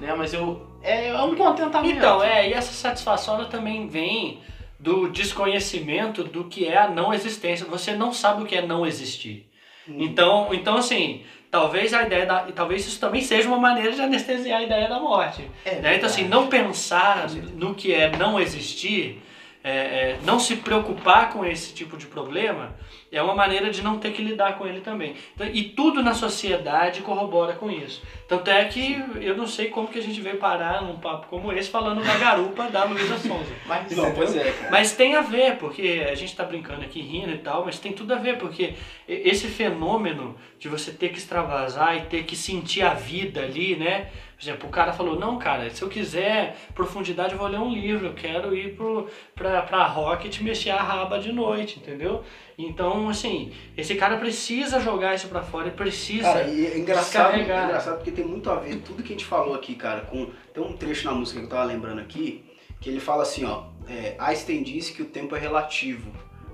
né? 0.00 0.12
Mas 0.16 0.34
eu 0.34 0.66
é, 0.82 1.08
é 1.08 1.22
um 1.22 1.36
contentamento. 1.36 1.96
Então, 1.96 2.22
é, 2.22 2.48
e 2.48 2.52
essa 2.52 2.72
satisfação 2.72 3.36
ela 3.36 3.46
também 3.46 3.86
vem 3.86 4.40
do 4.78 5.08
desconhecimento 5.08 6.22
do 6.22 6.44
que 6.44 6.66
é 6.66 6.78
a 6.78 6.88
não 6.88 7.12
existência. 7.12 7.66
Você 7.66 7.94
não 7.94 8.12
sabe 8.12 8.42
o 8.42 8.46
que 8.46 8.54
é 8.54 8.66
não 8.66 8.86
existir. 8.86 9.47
Então, 9.96 10.48
então 10.52 10.76
assim, 10.76 11.22
talvez 11.50 11.94
a 11.94 12.02
ideia 12.02 12.26
da, 12.26 12.40
talvez 12.54 12.86
isso 12.86 13.00
também 13.00 13.22
seja 13.22 13.48
uma 13.48 13.58
maneira 13.58 13.92
de 13.92 14.00
anestesiar 14.00 14.60
a 14.60 14.64
ideia 14.64 14.88
da 14.88 15.00
morte. 15.00 15.48
É 15.64 15.76
né? 15.76 15.96
Então 15.96 16.08
assim, 16.08 16.26
não 16.26 16.48
pensar 16.48 17.28
no 17.54 17.74
que 17.74 17.92
é 17.92 18.14
não 18.16 18.40
existir, 18.40 19.22
é, 19.68 19.70
é, 19.70 20.18
não 20.24 20.40
se 20.40 20.56
preocupar 20.56 21.30
com 21.30 21.44
esse 21.44 21.74
tipo 21.74 21.96
de 21.98 22.06
problema, 22.06 22.74
é 23.12 23.22
uma 23.22 23.34
maneira 23.34 23.70
de 23.70 23.82
não 23.82 23.98
ter 23.98 24.12
que 24.12 24.22
lidar 24.22 24.56
com 24.56 24.66
ele 24.66 24.80
também. 24.80 25.14
Então, 25.34 25.46
e 25.46 25.62
tudo 25.62 26.02
na 26.02 26.14
sociedade 26.14 27.02
corrobora 27.02 27.52
com 27.52 27.70
isso. 27.70 28.02
Tanto 28.26 28.50
é 28.50 28.64
que 28.64 29.02
eu 29.20 29.36
não 29.36 29.46
sei 29.46 29.68
como 29.68 29.88
que 29.88 29.98
a 29.98 30.02
gente 30.02 30.20
veio 30.20 30.38
parar 30.38 30.82
num 30.82 30.96
papo 30.98 31.26
como 31.28 31.52
esse 31.52 31.68
falando 31.68 32.02
da 32.02 32.16
garupa 32.16 32.70
da 32.70 32.84
Luísa 32.84 33.18
Sonza. 33.18 33.52
Mas, 33.66 33.94
não, 33.94 34.10
pois 34.12 34.34
é, 34.34 34.54
mas 34.70 34.92
tem 34.92 35.14
a 35.14 35.20
ver, 35.20 35.56
porque 35.56 36.06
a 36.10 36.14
gente 36.14 36.30
está 36.30 36.44
brincando 36.44 36.82
aqui 36.82 37.00
rindo 37.00 37.30
e 37.30 37.38
tal, 37.38 37.64
mas 37.66 37.78
tem 37.78 37.92
tudo 37.92 38.14
a 38.14 38.16
ver, 38.16 38.38
porque 38.38 38.74
esse 39.06 39.46
fenômeno 39.46 40.36
de 40.58 40.68
você 40.68 40.90
ter 40.90 41.10
que 41.10 41.18
extravasar 41.18 41.96
e 41.96 42.00
ter 42.02 42.24
que 42.24 42.34
sentir 42.34 42.82
a 42.82 42.94
vida 42.94 43.42
ali, 43.42 43.76
né? 43.76 44.08
Por 44.38 44.44
exemplo, 44.44 44.68
o 44.68 44.70
cara 44.70 44.92
falou, 44.92 45.18
não, 45.18 45.36
cara, 45.36 45.68
se 45.68 45.82
eu 45.82 45.88
quiser 45.88 46.56
profundidade, 46.72 47.32
eu 47.32 47.38
vou 47.38 47.48
ler 47.48 47.58
um 47.58 47.72
livro, 47.72 48.06
eu 48.06 48.14
quero 48.14 48.54
ir 48.54 48.76
pro, 48.76 49.08
pra, 49.34 49.62
pra 49.62 49.84
Rocket 49.84 50.40
mexer 50.42 50.70
a 50.70 50.80
raba 50.80 51.18
de 51.18 51.32
noite, 51.32 51.80
entendeu? 51.80 52.22
Então, 52.56 53.08
assim, 53.08 53.52
esse 53.76 53.96
cara 53.96 54.16
precisa 54.16 54.78
jogar 54.78 55.16
isso 55.16 55.26
pra 55.26 55.42
fora, 55.42 55.66
ele 55.66 55.74
precisa 55.74 56.22
Cara, 56.22 56.46
e 56.46 56.66
é 56.66 56.78
engraçado, 56.78 57.34
é 57.34 57.42
engraçado 57.42 57.96
porque 57.96 58.12
tem 58.12 58.24
muito 58.24 58.48
a 58.48 58.54
ver 58.54 58.76
tudo 58.76 59.02
que 59.02 59.12
a 59.12 59.16
gente 59.16 59.24
falou 59.24 59.56
aqui, 59.56 59.74
cara. 59.74 60.02
Com, 60.02 60.30
tem 60.54 60.62
um 60.62 60.76
trecho 60.76 61.06
na 61.06 61.14
música 61.14 61.40
que 61.40 61.46
eu 61.46 61.50
tava 61.50 61.64
lembrando 61.64 62.00
aqui, 62.00 62.44
que 62.80 62.88
ele 62.88 63.00
fala 63.00 63.24
assim, 63.24 63.44
ó. 63.44 63.64
É, 63.88 64.14
Einstein 64.20 64.62
disse 64.62 64.92
que 64.92 65.02
o 65.02 65.06
tempo 65.06 65.34
é 65.34 65.38
relativo, 65.40 66.12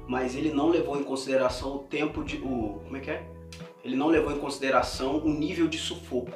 mas 0.08 0.34
ele 0.34 0.50
não 0.54 0.70
levou 0.70 0.98
em 0.98 1.04
consideração 1.04 1.76
o 1.76 1.78
tempo 1.80 2.24
de. 2.24 2.36
O, 2.36 2.80
como 2.82 2.96
é 2.96 3.00
que 3.00 3.10
é? 3.10 3.22
Ele 3.84 3.94
não 3.94 4.06
levou 4.06 4.32
em 4.32 4.38
consideração 4.38 5.18
o 5.18 5.28
nível 5.28 5.68
de 5.68 5.76
sufoco, 5.76 6.32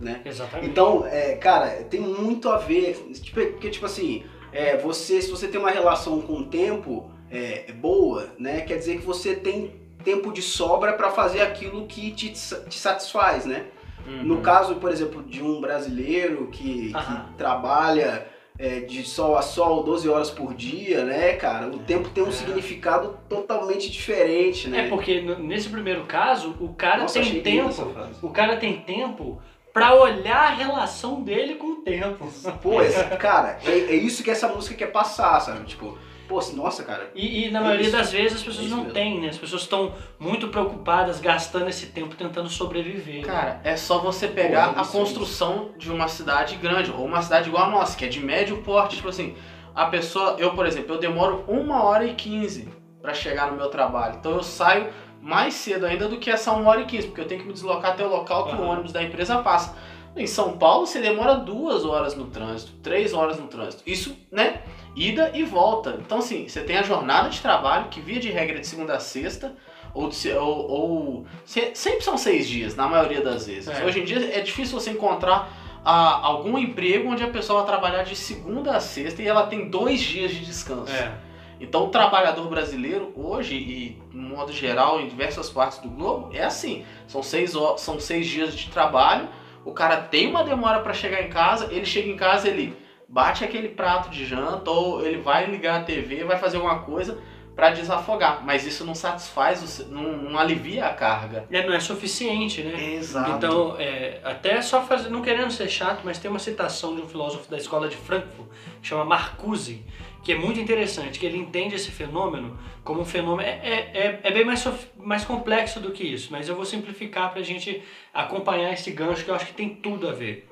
né? 0.00 0.20
Exatamente. 0.24 0.70
Então, 0.70 1.06
é, 1.06 1.34
cara, 1.36 1.68
tem 1.84 2.00
muito 2.00 2.48
a 2.48 2.58
ver. 2.58 2.94
Tipo, 3.20 3.40
porque, 3.52 3.70
tipo 3.70 3.86
assim, 3.86 4.24
é, 4.52 4.76
você, 4.76 5.20
se 5.20 5.30
você 5.30 5.46
tem 5.46 5.60
uma 5.60 5.70
relação 5.70 6.20
com 6.22 6.34
o 6.34 6.44
tempo 6.46 7.10
é, 7.30 7.70
boa, 7.72 8.28
né? 8.38 8.62
Quer 8.62 8.78
dizer 8.78 8.98
que 8.98 9.06
você 9.06 9.34
tem 9.36 9.78
tempo 10.02 10.32
de 10.32 10.42
sobra 10.42 10.94
para 10.94 11.10
fazer 11.10 11.42
aquilo 11.42 11.86
que 11.86 12.10
te, 12.12 12.30
te 12.30 12.78
satisfaz, 12.78 13.44
né? 13.44 13.66
Uhum. 14.06 14.24
No 14.24 14.40
caso, 14.40 14.76
por 14.76 14.90
exemplo, 14.90 15.22
de 15.22 15.42
um 15.42 15.60
brasileiro 15.60 16.48
que, 16.48 16.92
que 16.92 17.36
trabalha 17.36 18.26
é, 18.58 18.80
de 18.80 19.04
sol 19.04 19.36
a 19.36 19.42
sol 19.42 19.82
12 19.84 20.08
horas 20.08 20.30
por 20.30 20.54
dia, 20.54 21.04
né, 21.04 21.34
cara? 21.34 21.68
O 21.68 21.78
tempo 21.78 22.08
tem 22.08 22.24
um 22.24 22.28
É. 22.28 22.32
significado 22.32 23.18
totalmente 23.28 23.90
diferente, 23.90 24.68
né? 24.68 24.86
É 24.86 24.88
porque 24.88 25.20
nesse 25.20 25.68
primeiro 25.68 26.04
caso, 26.04 26.56
o 26.60 26.74
cara 26.74 27.02
Nossa, 27.02 27.20
tem 27.20 27.40
tempo. 27.42 27.94
O 28.22 28.30
cara 28.30 28.56
tem 28.56 28.80
tempo 28.80 29.40
pra 29.72 29.94
olhar 29.94 30.36
a 30.48 30.54
relação 30.54 31.22
dele 31.22 31.54
com 31.54 31.66
o 31.68 31.76
tempo. 31.82 32.26
Pô, 32.62 32.82
esse- 32.82 33.04
cara, 33.16 33.58
é, 33.64 33.70
é 33.70 33.94
isso 33.94 34.22
que 34.22 34.30
essa 34.30 34.48
música 34.48 34.74
quer 34.76 34.90
passar, 34.92 35.38
sabe? 35.40 35.64
Tipo, 35.64 35.96
pô, 36.28 36.40
nossa, 36.54 36.82
cara. 36.82 37.10
E, 37.14 37.46
e 37.46 37.50
na 37.50 37.60
É 37.60 37.62
maioria 37.62 37.86
isso. 37.88 37.96
das 37.96 38.12
vezes 38.12 38.34
as 38.38 38.42
É 38.42 38.44
pessoas 38.46 38.66
isso 38.66 38.74
não 38.74 38.82
mesmo. 38.84 38.94
têm, 38.94 39.20
né? 39.20 39.28
As 39.28 39.38
pessoas 39.38 39.62
estão 39.62 39.92
muito 40.18 40.48
preocupadas, 40.48 41.20
gastando 41.20 41.68
esse 41.68 41.86
tempo 41.86 42.14
tentando 42.16 42.48
sobreviver. 42.48 43.24
Cara, 43.24 43.60
é 43.64 43.76
só 43.76 43.98
você 43.98 44.28
pegar 44.28 44.72
Pô, 44.74 44.78
a 44.80 44.82
isso, 44.82 44.92
construção 44.92 45.70
de 45.76 45.90
uma 45.90 46.08
cidade 46.08 46.56
grande, 46.56 46.90
ou 46.90 47.04
uma 47.04 47.22
cidade 47.22 47.48
igual 47.48 47.64
a 47.64 47.70
nossa, 47.70 47.96
que 47.96 48.04
é 48.04 48.08
de 48.08 48.20
médio 48.20 48.58
porte, 48.62 48.96
tipo 48.96 49.08
assim, 49.08 49.34
a 49.74 49.86
pessoa, 49.86 50.36
eu 50.38 50.52
por 50.54 50.66
exemplo, 50.66 50.94
eu 50.94 50.98
demoro 50.98 51.44
uma 51.48 51.82
hora 51.84 52.04
e 52.04 52.14
quinze 52.14 52.68
pra 53.00 53.14
chegar 53.14 53.50
no 53.50 53.56
meu 53.56 53.68
trabalho, 53.68 54.16
então 54.18 54.32
eu 54.32 54.42
saio 54.42 54.88
mais 55.20 55.54
cedo 55.54 55.84
ainda 55.86 56.08
do 56.08 56.16
que 56.18 56.30
essa 56.30 56.52
uma 56.52 56.70
hora 56.70 56.80
e 56.80 56.86
quinze, 56.86 57.06
porque 57.08 57.20
eu 57.20 57.26
tenho 57.28 57.40
que 57.42 57.46
me 57.46 57.52
deslocar 57.52 57.92
até 57.92 58.04
o 58.04 58.08
local 58.08 58.46
que 58.46 58.54
o 58.54 58.58
Aham. 58.58 58.68
ônibus 58.70 58.92
da 58.92 59.02
empresa 59.02 59.38
passa. 59.42 59.76
Em 60.16 60.26
São 60.26 60.58
Paulo 60.58 60.86
você 60.86 61.00
demora 61.00 61.34
duas 61.36 61.84
horas 61.84 62.16
no 62.16 62.26
trânsito, 62.26 62.72
três 62.82 63.14
horas 63.14 63.38
no 63.38 63.46
trânsito, 63.46 63.82
isso, 63.86 64.16
né, 64.32 64.62
ida 64.96 65.30
e 65.34 65.44
volta. 65.44 65.98
Então 66.04 66.18
assim, 66.18 66.48
você 66.48 66.62
tem 66.62 66.76
a 66.78 66.82
jornada 66.82 67.28
de 67.28 67.40
trabalho, 67.40 67.88
que 67.90 68.00
via 68.00 68.18
de 68.18 68.28
regra 68.30 68.56
é 68.56 68.60
de 68.60 68.66
segunda 68.66 68.94
a 68.94 69.00
sexta, 69.00 69.54
ou, 69.94 70.08
de 70.08 70.32
ou, 70.32 70.70
ou- 70.70 71.26
se- 71.44 71.70
sempre 71.74 72.02
são 72.02 72.16
seis 72.18 72.48
dias, 72.48 72.74
na 72.74 72.88
maioria 72.88 73.20
das 73.20 73.46
vezes. 73.46 73.68
É. 73.68 73.84
Hoje 73.84 74.00
em 74.00 74.04
dia 74.04 74.18
é 74.36 74.40
difícil 74.40 74.80
você 74.80 74.90
encontrar 74.90 75.48
ah, 75.84 76.20
algum 76.26 76.58
emprego 76.58 77.08
onde 77.10 77.22
a 77.22 77.28
pessoa 77.28 77.60
vai 77.62 77.68
trabalhar 77.68 78.02
de 78.02 78.16
segunda 78.16 78.72
a 78.76 78.80
sexta 78.80 79.22
e 79.22 79.28
ela 79.28 79.46
tem 79.46 79.68
dois 79.70 80.00
dias 80.00 80.32
de 80.32 80.44
descanso. 80.44 80.92
É. 80.92 81.12
Então 81.60 81.84
o 81.84 81.88
trabalhador 81.88 82.48
brasileiro 82.48 83.12
hoje 83.14 83.54
e 83.54 84.02
no 84.12 84.30
modo 84.30 84.50
geral 84.50 85.00
em 85.00 85.08
diversas 85.08 85.50
partes 85.50 85.78
do 85.78 85.88
globo 85.88 86.30
é 86.32 86.42
assim. 86.42 86.84
São 87.06 87.22
seis, 87.22 87.54
são 87.76 88.00
seis 88.00 88.26
dias 88.26 88.54
de 88.54 88.70
trabalho, 88.70 89.28
o 89.64 89.72
cara 89.72 89.98
tem 89.98 90.28
uma 90.28 90.42
demora 90.42 90.80
para 90.80 90.94
chegar 90.94 91.22
em 91.22 91.28
casa, 91.28 91.68
ele 91.70 91.84
chega 91.84 92.08
em 92.08 92.16
casa, 92.16 92.48
ele 92.48 92.74
bate 93.06 93.44
aquele 93.44 93.68
prato 93.68 94.08
de 94.08 94.24
janta 94.24 94.70
ou 94.70 95.04
ele 95.04 95.20
vai 95.20 95.46
ligar 95.46 95.80
a 95.80 95.84
TV, 95.84 96.24
vai 96.24 96.38
fazer 96.38 96.56
alguma 96.56 96.78
coisa 96.80 97.18
para 97.60 97.72
desafogar. 97.72 98.42
Mas 98.42 98.64
isso 98.66 98.86
não 98.86 98.94
satisfaz, 98.94 99.86
não, 99.90 100.16
não 100.16 100.38
alivia 100.38 100.86
a 100.86 100.94
carga. 100.94 101.44
É, 101.50 101.66
não 101.66 101.74
é 101.74 101.78
suficiente, 101.80 102.62
né? 102.62 102.94
Exato. 102.94 103.32
Então, 103.32 103.76
é, 103.78 104.18
até 104.24 104.62
só 104.62 104.80
fazer, 104.80 105.10
não 105.10 105.20
querendo 105.20 105.50
ser 105.50 105.68
chato, 105.68 106.00
mas 106.02 106.18
tem 106.18 106.30
uma 106.30 106.40
citação 106.40 106.96
de 106.96 107.02
um 107.02 107.06
filósofo 107.06 107.50
da 107.50 107.58
escola 107.58 107.86
de 107.86 107.96
Frankfurt, 107.96 108.48
que 108.80 108.88
chama 108.88 109.04
Marcuse, 109.04 109.84
que 110.24 110.32
é 110.32 110.36
muito 110.36 110.58
interessante, 110.58 111.18
que 111.18 111.26
ele 111.26 111.36
entende 111.36 111.74
esse 111.74 111.90
fenômeno 111.90 112.58
como 112.82 113.02
um 113.02 113.04
fenômeno. 113.04 113.46
É, 113.46 113.60
é, 113.62 113.74
é- 113.92 114.20
é 114.22 114.30
bem 114.30 114.44
mais, 114.44 114.66
mais 114.96 115.26
complexo 115.26 115.80
do 115.80 115.90
que 115.90 116.02
isso, 116.02 116.28
mas 116.32 116.48
eu 116.48 116.56
vou 116.56 116.64
simplificar 116.64 117.30
para 117.30 117.40
a 117.40 117.44
gente 117.44 117.82
acompanhar 118.14 118.72
esse 118.72 118.90
gancho 118.90 119.22
que 119.22 119.30
eu 119.30 119.34
acho 119.34 119.44
que 119.44 119.52
tem 119.52 119.68
tudo 119.68 120.08
a 120.08 120.12
ver. 120.12 120.48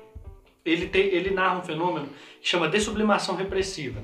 Ele, 0.63 0.85
tem, 0.85 1.01
ele 1.07 1.31
narra 1.31 1.57
um 1.57 1.63
fenômeno 1.63 2.07
que 2.39 2.47
chama 2.47 2.67
dessublimação 2.67 3.35
repressiva. 3.35 3.99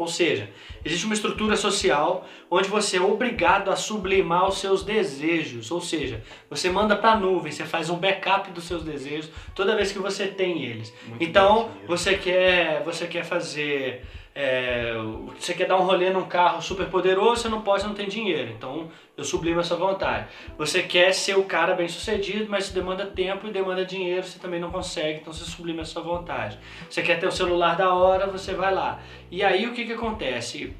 Ou 0.00 0.08
seja, 0.08 0.48
existe 0.82 1.04
uma 1.04 1.12
estrutura 1.12 1.56
social 1.56 2.26
onde 2.50 2.70
você 2.70 2.96
é 2.96 3.02
obrigado 3.02 3.70
a 3.70 3.76
sublimar 3.76 4.48
os 4.48 4.58
seus 4.58 4.82
desejos. 4.82 5.70
Ou 5.70 5.78
seja, 5.78 6.22
você 6.48 6.70
manda 6.70 6.96
para 6.96 7.12
a 7.12 7.16
nuvem, 7.16 7.52
você 7.52 7.66
faz 7.66 7.90
um 7.90 7.96
backup 7.96 8.50
dos 8.50 8.64
seus 8.64 8.82
desejos 8.82 9.30
toda 9.54 9.76
vez 9.76 9.92
que 9.92 9.98
você 9.98 10.26
tem 10.26 10.64
eles. 10.64 10.90
Muito 11.06 11.22
Então, 11.22 11.68
você 11.86 12.14
quer, 12.16 12.82
você 12.82 13.06
quer 13.06 13.24
fazer. 13.24 14.06
É, 14.34 14.94
você 15.38 15.54
quer 15.54 15.66
dar 15.66 15.76
um 15.76 15.84
rolê 15.84 16.10
num 16.10 16.24
carro 16.24 16.62
super 16.62 16.86
poderoso, 16.86 17.42
você 17.42 17.48
não 17.48 17.62
pode, 17.62 17.82
você 17.82 17.88
não 17.88 17.94
tem 17.94 18.08
dinheiro. 18.08 18.50
Então, 18.50 18.88
eu 19.16 19.24
sublimo 19.24 19.60
essa 19.60 19.76
vontade. 19.76 20.28
Você 20.56 20.82
quer 20.82 21.12
ser 21.12 21.36
o 21.36 21.44
cara 21.44 21.74
bem 21.74 21.88
sucedido, 21.88 22.46
mas 22.48 22.64
isso 22.64 22.74
demanda 22.74 23.04
tempo 23.04 23.46
e 23.46 23.50
demanda 23.50 23.84
dinheiro, 23.84 24.22
você 24.22 24.38
também 24.38 24.60
não 24.60 24.70
consegue, 24.70 25.20
então 25.20 25.32
você 25.32 25.44
sublima 25.44 25.82
essa 25.82 26.00
vontade. 26.00 26.58
Você 26.88 27.02
quer 27.02 27.18
ter 27.18 27.26
o 27.26 27.32
celular 27.32 27.76
da 27.76 27.92
hora, 27.92 28.26
você 28.26 28.54
vai 28.54 28.72
lá. 28.72 29.00
E 29.30 29.42
aí 29.42 29.66
o 29.66 29.72
que, 29.72 29.84
que 29.84 29.92
acontece? 29.92 30.76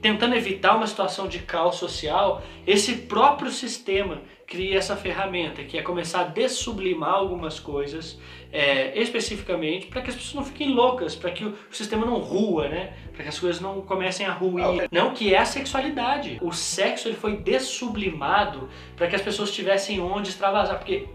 Tentando 0.00 0.34
evitar 0.34 0.76
uma 0.76 0.86
situação 0.86 1.28
de 1.28 1.40
caos 1.40 1.76
social, 1.76 2.42
esse 2.66 2.94
próprio 2.96 3.50
sistema 3.50 4.22
cria 4.48 4.78
essa 4.78 4.96
ferramenta, 4.96 5.62
que 5.62 5.76
é 5.76 5.82
começar 5.82 6.22
a 6.22 6.24
dessublimar 6.24 7.12
algumas 7.12 7.60
coisas 7.60 8.18
é, 8.50 8.98
especificamente 8.98 9.86
para 9.88 10.00
que 10.00 10.08
as 10.08 10.16
pessoas 10.16 10.34
não 10.34 10.44
fiquem 10.44 10.70
loucas, 10.70 11.14
para 11.14 11.30
que 11.30 11.44
o, 11.44 11.54
sistema 11.70 12.06
não 12.06 12.18
rua, 12.18 12.66
né? 12.66 12.94
Para 13.12 13.24
que 13.24 13.28
as 13.28 13.38
coisas 13.38 13.60
não 13.60 13.82
comecem 13.82 14.24
a 14.24 14.32
ruir. 14.32 14.88
Não 14.90 15.12
que 15.12 15.34
é 15.34 15.38
a 15.38 15.44
sexualidade. 15.44 16.38
O 16.40 16.50
sexo 16.50 17.08
ele 17.08 17.16
foi 17.16 17.36
dessublimado 17.36 18.70
para 18.96 19.06
que 19.06 19.14
as 19.14 19.20
pessoas 19.20 19.52
tivessem 19.52 20.00
onde 20.00 20.30
extravasar, 20.30 20.78
porque 20.78 21.06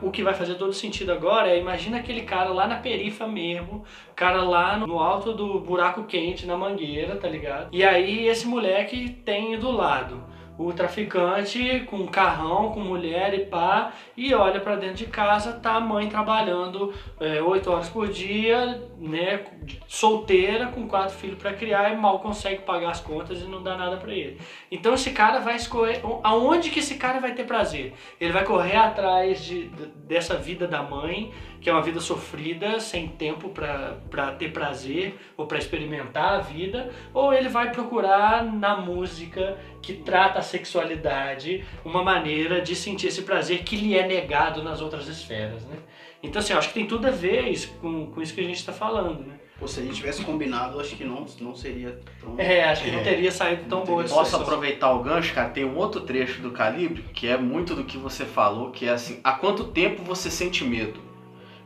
o 0.00 0.10
que 0.10 0.22
vai 0.22 0.34
fazer 0.34 0.54
todo 0.56 0.72
sentido 0.72 1.12
agora 1.12 1.50
é 1.50 1.58
imagina 1.58 1.98
aquele 1.98 2.22
cara 2.22 2.50
lá 2.52 2.66
na 2.66 2.76
perifa 2.76 3.28
mesmo, 3.28 3.84
cara 4.14 4.42
lá 4.42 4.76
no 4.76 4.98
alto 4.98 5.32
do 5.32 5.60
buraco 5.60 6.04
quente, 6.04 6.46
na 6.46 6.56
mangueira, 6.56 7.14
tá 7.16 7.28
ligado? 7.28 7.68
E 7.72 7.84
aí 7.84 8.26
esse 8.26 8.46
moleque 8.46 9.08
tem 9.24 9.56
do 9.56 9.70
lado 9.70 10.32
o 10.58 10.72
traficante 10.72 11.80
com 11.90 12.06
carrão, 12.06 12.70
com 12.72 12.80
mulher 12.80 13.32
e 13.34 13.46
pá, 13.46 13.92
e 14.16 14.34
olha 14.34 14.60
pra 14.60 14.76
dentro 14.76 14.96
de 14.96 15.06
casa, 15.06 15.52
tá 15.54 15.74
a 15.74 15.80
mãe 15.80 16.08
trabalhando 16.08 16.92
é, 17.18 17.40
oito 17.42 17.70
horas 17.70 17.88
por 17.88 18.08
dia, 18.08 18.80
né, 18.98 19.44
solteira, 19.88 20.66
com 20.66 20.86
quatro 20.86 21.16
filhos 21.16 21.38
pra 21.38 21.52
criar 21.52 21.90
e 21.92 21.96
mal 21.96 22.18
consegue 22.18 22.62
pagar 22.62 22.90
as 22.90 23.00
contas 23.00 23.40
e 23.40 23.44
não 23.44 23.62
dá 23.62 23.76
nada 23.76 23.96
pra 23.96 24.12
ele. 24.12 24.38
Então 24.70 24.94
esse 24.94 25.10
cara 25.10 25.40
vai 25.40 25.56
escolher, 25.56 26.00
aonde 26.22 26.70
que 26.70 26.78
esse 26.80 26.96
cara 26.96 27.18
vai 27.18 27.32
ter 27.34 27.44
prazer? 27.44 27.94
Ele 28.20 28.32
vai 28.32 28.44
correr 28.44 28.76
atrás 28.76 29.42
de, 29.44 29.68
de- 29.68 29.86
dessa 29.86 30.36
vida 30.36 30.66
da 30.68 30.82
mãe, 30.82 31.32
que 31.60 31.70
é 31.70 31.72
uma 31.72 31.82
vida 31.82 32.00
sofrida, 32.00 32.80
sem 32.80 33.06
tempo 33.08 33.48
para 33.48 34.32
ter 34.32 34.52
prazer 34.52 35.16
ou 35.36 35.46
para 35.46 35.58
experimentar 35.58 36.34
a 36.34 36.38
vida, 36.38 36.90
ou 37.14 37.32
ele 37.32 37.48
vai 37.48 37.70
procurar 37.70 38.44
na 38.44 38.76
música 38.76 39.56
que 39.82 39.92
trata 39.94 40.38
a 40.38 40.42
sexualidade 40.42 41.64
uma 41.84 42.02
maneira 42.02 42.60
de 42.60 42.74
sentir 42.76 43.08
esse 43.08 43.22
prazer 43.22 43.64
que 43.64 43.76
lhe 43.76 43.96
é 43.98 44.06
negado 44.06 44.62
nas 44.62 44.80
outras 44.80 45.08
esferas, 45.08 45.64
né? 45.66 45.76
Então, 46.22 46.38
assim, 46.40 46.52
eu 46.52 46.58
acho 46.60 46.68
que 46.68 46.74
tem 46.74 46.86
tudo 46.86 47.06
a 47.08 47.10
ver 47.10 47.48
isso, 47.48 47.68
com, 47.80 48.06
com 48.06 48.22
isso 48.22 48.32
que 48.32 48.40
a 48.40 48.44
gente 48.44 48.56
está 48.58 48.72
falando, 48.72 49.26
né? 49.26 49.34
Pô, 49.58 49.66
se 49.66 49.80
a 49.80 49.82
gente 49.82 49.96
tivesse 49.96 50.24
combinado, 50.24 50.78
acho 50.80 50.96
que 50.96 51.04
não, 51.04 51.26
não 51.40 51.54
seria 51.54 52.00
tão. 52.20 52.34
É, 52.38 52.64
acho 52.64 52.84
que 52.84 52.90
não 52.92 53.00
É. 53.00 53.02
teria 53.02 53.30
saído 53.32 53.64
tão 53.68 53.80
Não 53.80 53.86
boa 53.86 54.02
Posso 54.02 54.14
situação. 54.14 54.42
aproveitar 54.42 54.92
o 54.92 55.02
gancho, 55.02 55.34
cara? 55.34 55.50
Tem 55.50 55.64
um 55.64 55.76
outro 55.76 56.00
trecho 56.00 56.40
do 56.40 56.50
Calibre 56.52 57.04
que 57.12 57.26
é 57.28 57.36
muito 57.36 57.74
do 57.74 57.84
que 57.84 57.96
você 57.98 58.24
falou, 58.24 58.70
que 58.70 58.86
é 58.86 58.90
assim: 58.90 59.20
há 59.22 59.32
quanto 59.32 59.64
tempo 59.64 60.02
você 60.02 60.30
sente 60.30 60.64
medo? 60.64 61.00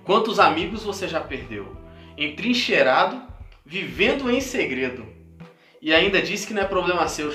Quantos 0.04 0.38
amigos 0.38 0.82
você 0.84 1.06
já 1.08 1.20
perdeu? 1.20 1.74
Entrincheirado, 2.18 3.22
vivendo 3.64 4.30
em 4.30 4.40
segredo. 4.40 5.06
E 5.80 5.92
ainda 5.94 6.20
disse 6.20 6.46
que 6.46 6.52
não 6.54 6.62
é 6.62 6.64
problema 6.66 7.06
seu. 7.08 7.32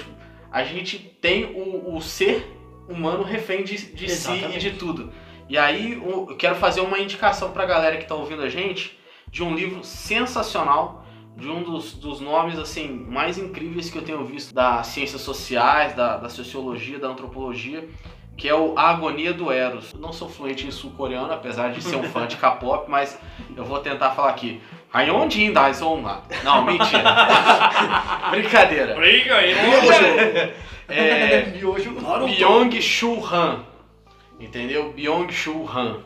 A 0.51 0.63
gente 0.63 0.99
tem 0.99 1.45
o, 1.45 1.95
o 1.95 2.01
ser 2.01 2.45
humano 2.87 3.23
refém 3.23 3.63
de, 3.63 3.77
de 3.93 4.09
si 4.09 4.31
e 4.31 4.59
de 4.59 4.71
tudo. 4.71 5.11
E 5.47 5.57
aí 5.57 5.93
eu 5.93 6.35
quero 6.37 6.55
fazer 6.55 6.81
uma 6.81 6.99
indicação 6.99 7.51
pra 7.51 7.65
galera 7.65 7.97
que 7.97 8.05
tá 8.05 8.15
ouvindo 8.15 8.41
a 8.41 8.49
gente 8.49 8.97
de 9.29 9.43
um 9.43 9.55
livro 9.55 9.83
sensacional 9.83 11.05
de 11.35 11.47
um 11.47 11.63
dos, 11.63 11.93
dos 11.93 12.19
nomes 12.19 12.59
assim 12.59 12.89
mais 12.89 13.37
incríveis 13.37 13.89
que 13.89 13.97
eu 13.97 14.01
tenho 14.01 14.23
visto 14.25 14.53
das 14.53 14.87
ciências 14.87 15.21
sociais, 15.21 15.95
da, 15.95 16.17
da 16.17 16.29
sociologia, 16.29 16.99
da 16.99 17.07
antropologia, 17.07 17.87
que 18.37 18.47
é 18.47 18.55
o 18.55 18.77
A 18.77 18.89
Agonia 18.89 19.33
do 19.33 19.51
Eros. 19.51 19.93
Eu 19.93 19.99
não 19.99 20.11
sou 20.11 20.29
fluente 20.29 20.67
em 20.67 20.71
sul-coreano, 20.71 21.31
apesar 21.31 21.71
de 21.71 21.81
ser 21.81 21.95
um 21.95 22.03
fã 22.03 22.27
de 22.27 22.37
K-pop, 22.37 22.89
mas 22.89 23.17
eu 23.55 23.63
vou 23.63 23.79
tentar 23.79 24.11
falar 24.11 24.29
aqui. 24.29 24.61
Hayonjin 24.93 25.53
Daizonga. 25.53 26.21
Não, 26.43 26.63
mentira. 26.65 27.03
Brincadeira. 28.31 28.95
Briga 28.95 29.35
aí, 29.37 29.53
É, 30.89 31.45
Miojo 31.55 31.91
Naruto. 32.01 32.33
Byung-Chul 32.33 33.23
Han. 33.25 33.59
Entendeu? 34.39 34.91
Byung-Chul 34.93 35.65
Han. 35.73 35.99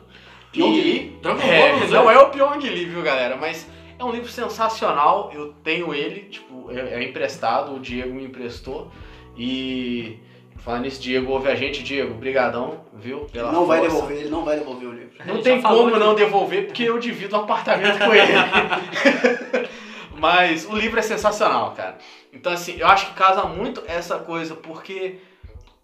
Pyong 0.52 0.72
E- 0.74 0.80
Lee? 0.82 1.18
Dragon 1.22 1.42
É, 1.42 1.72
Ball, 1.72 1.88
não 1.88 2.10
é 2.10 2.18
o 2.18 2.30
Pyong 2.30 2.60
Lee, 2.60 2.84
viu, 2.84 3.02
galera? 3.02 3.36
Mas 3.36 3.66
é 3.98 4.04
um 4.04 4.12
livro 4.12 4.28
sensacional. 4.30 5.30
Eu 5.34 5.52
tenho 5.64 5.92
ele, 5.92 6.20
tipo, 6.30 6.70
é, 6.70 6.94
é 6.94 7.02
emprestado, 7.04 7.74
o 7.74 7.80
Diego 7.80 8.14
me 8.14 8.24
emprestou. 8.24 8.92
E 9.36 10.18
falando 10.66 10.82
nisso, 10.82 11.00
Diego, 11.00 11.30
ouve 11.32 11.48
a 11.48 11.54
gente, 11.54 11.82
Diego, 11.82 12.12
brigadão, 12.14 12.80
viu? 12.92 13.20
Pela 13.32 13.50
Não 13.52 13.64
vai 13.66 13.78
força. 13.78 13.94
devolver, 13.94 14.18
ele 14.18 14.28
não 14.28 14.44
vai 14.44 14.58
devolver 14.58 14.88
o 14.88 14.92
livro. 14.92 15.16
Não 15.24 15.34
Ele 15.34 15.42
tem 15.42 15.62
como 15.62 15.92
que- 15.92 15.98
não 15.98 16.14
devolver, 16.14 16.66
porque 16.66 16.82
eu 16.82 16.98
divido 16.98 17.36
o 17.36 17.38
apartamento 17.40 17.98
com 17.98 18.12
ele. 18.12 18.32
Mas 20.18 20.64
o 20.66 20.74
livro 20.76 20.98
é 20.98 21.02
sensacional, 21.02 21.72
cara. 21.72 21.98
Então, 22.32 22.52
assim, 22.52 22.76
eu 22.78 22.86
acho 22.88 23.06
que 23.06 23.14
casa 23.14 23.44
muito 23.44 23.82
essa 23.86 24.18
coisa, 24.18 24.54
porque 24.54 25.18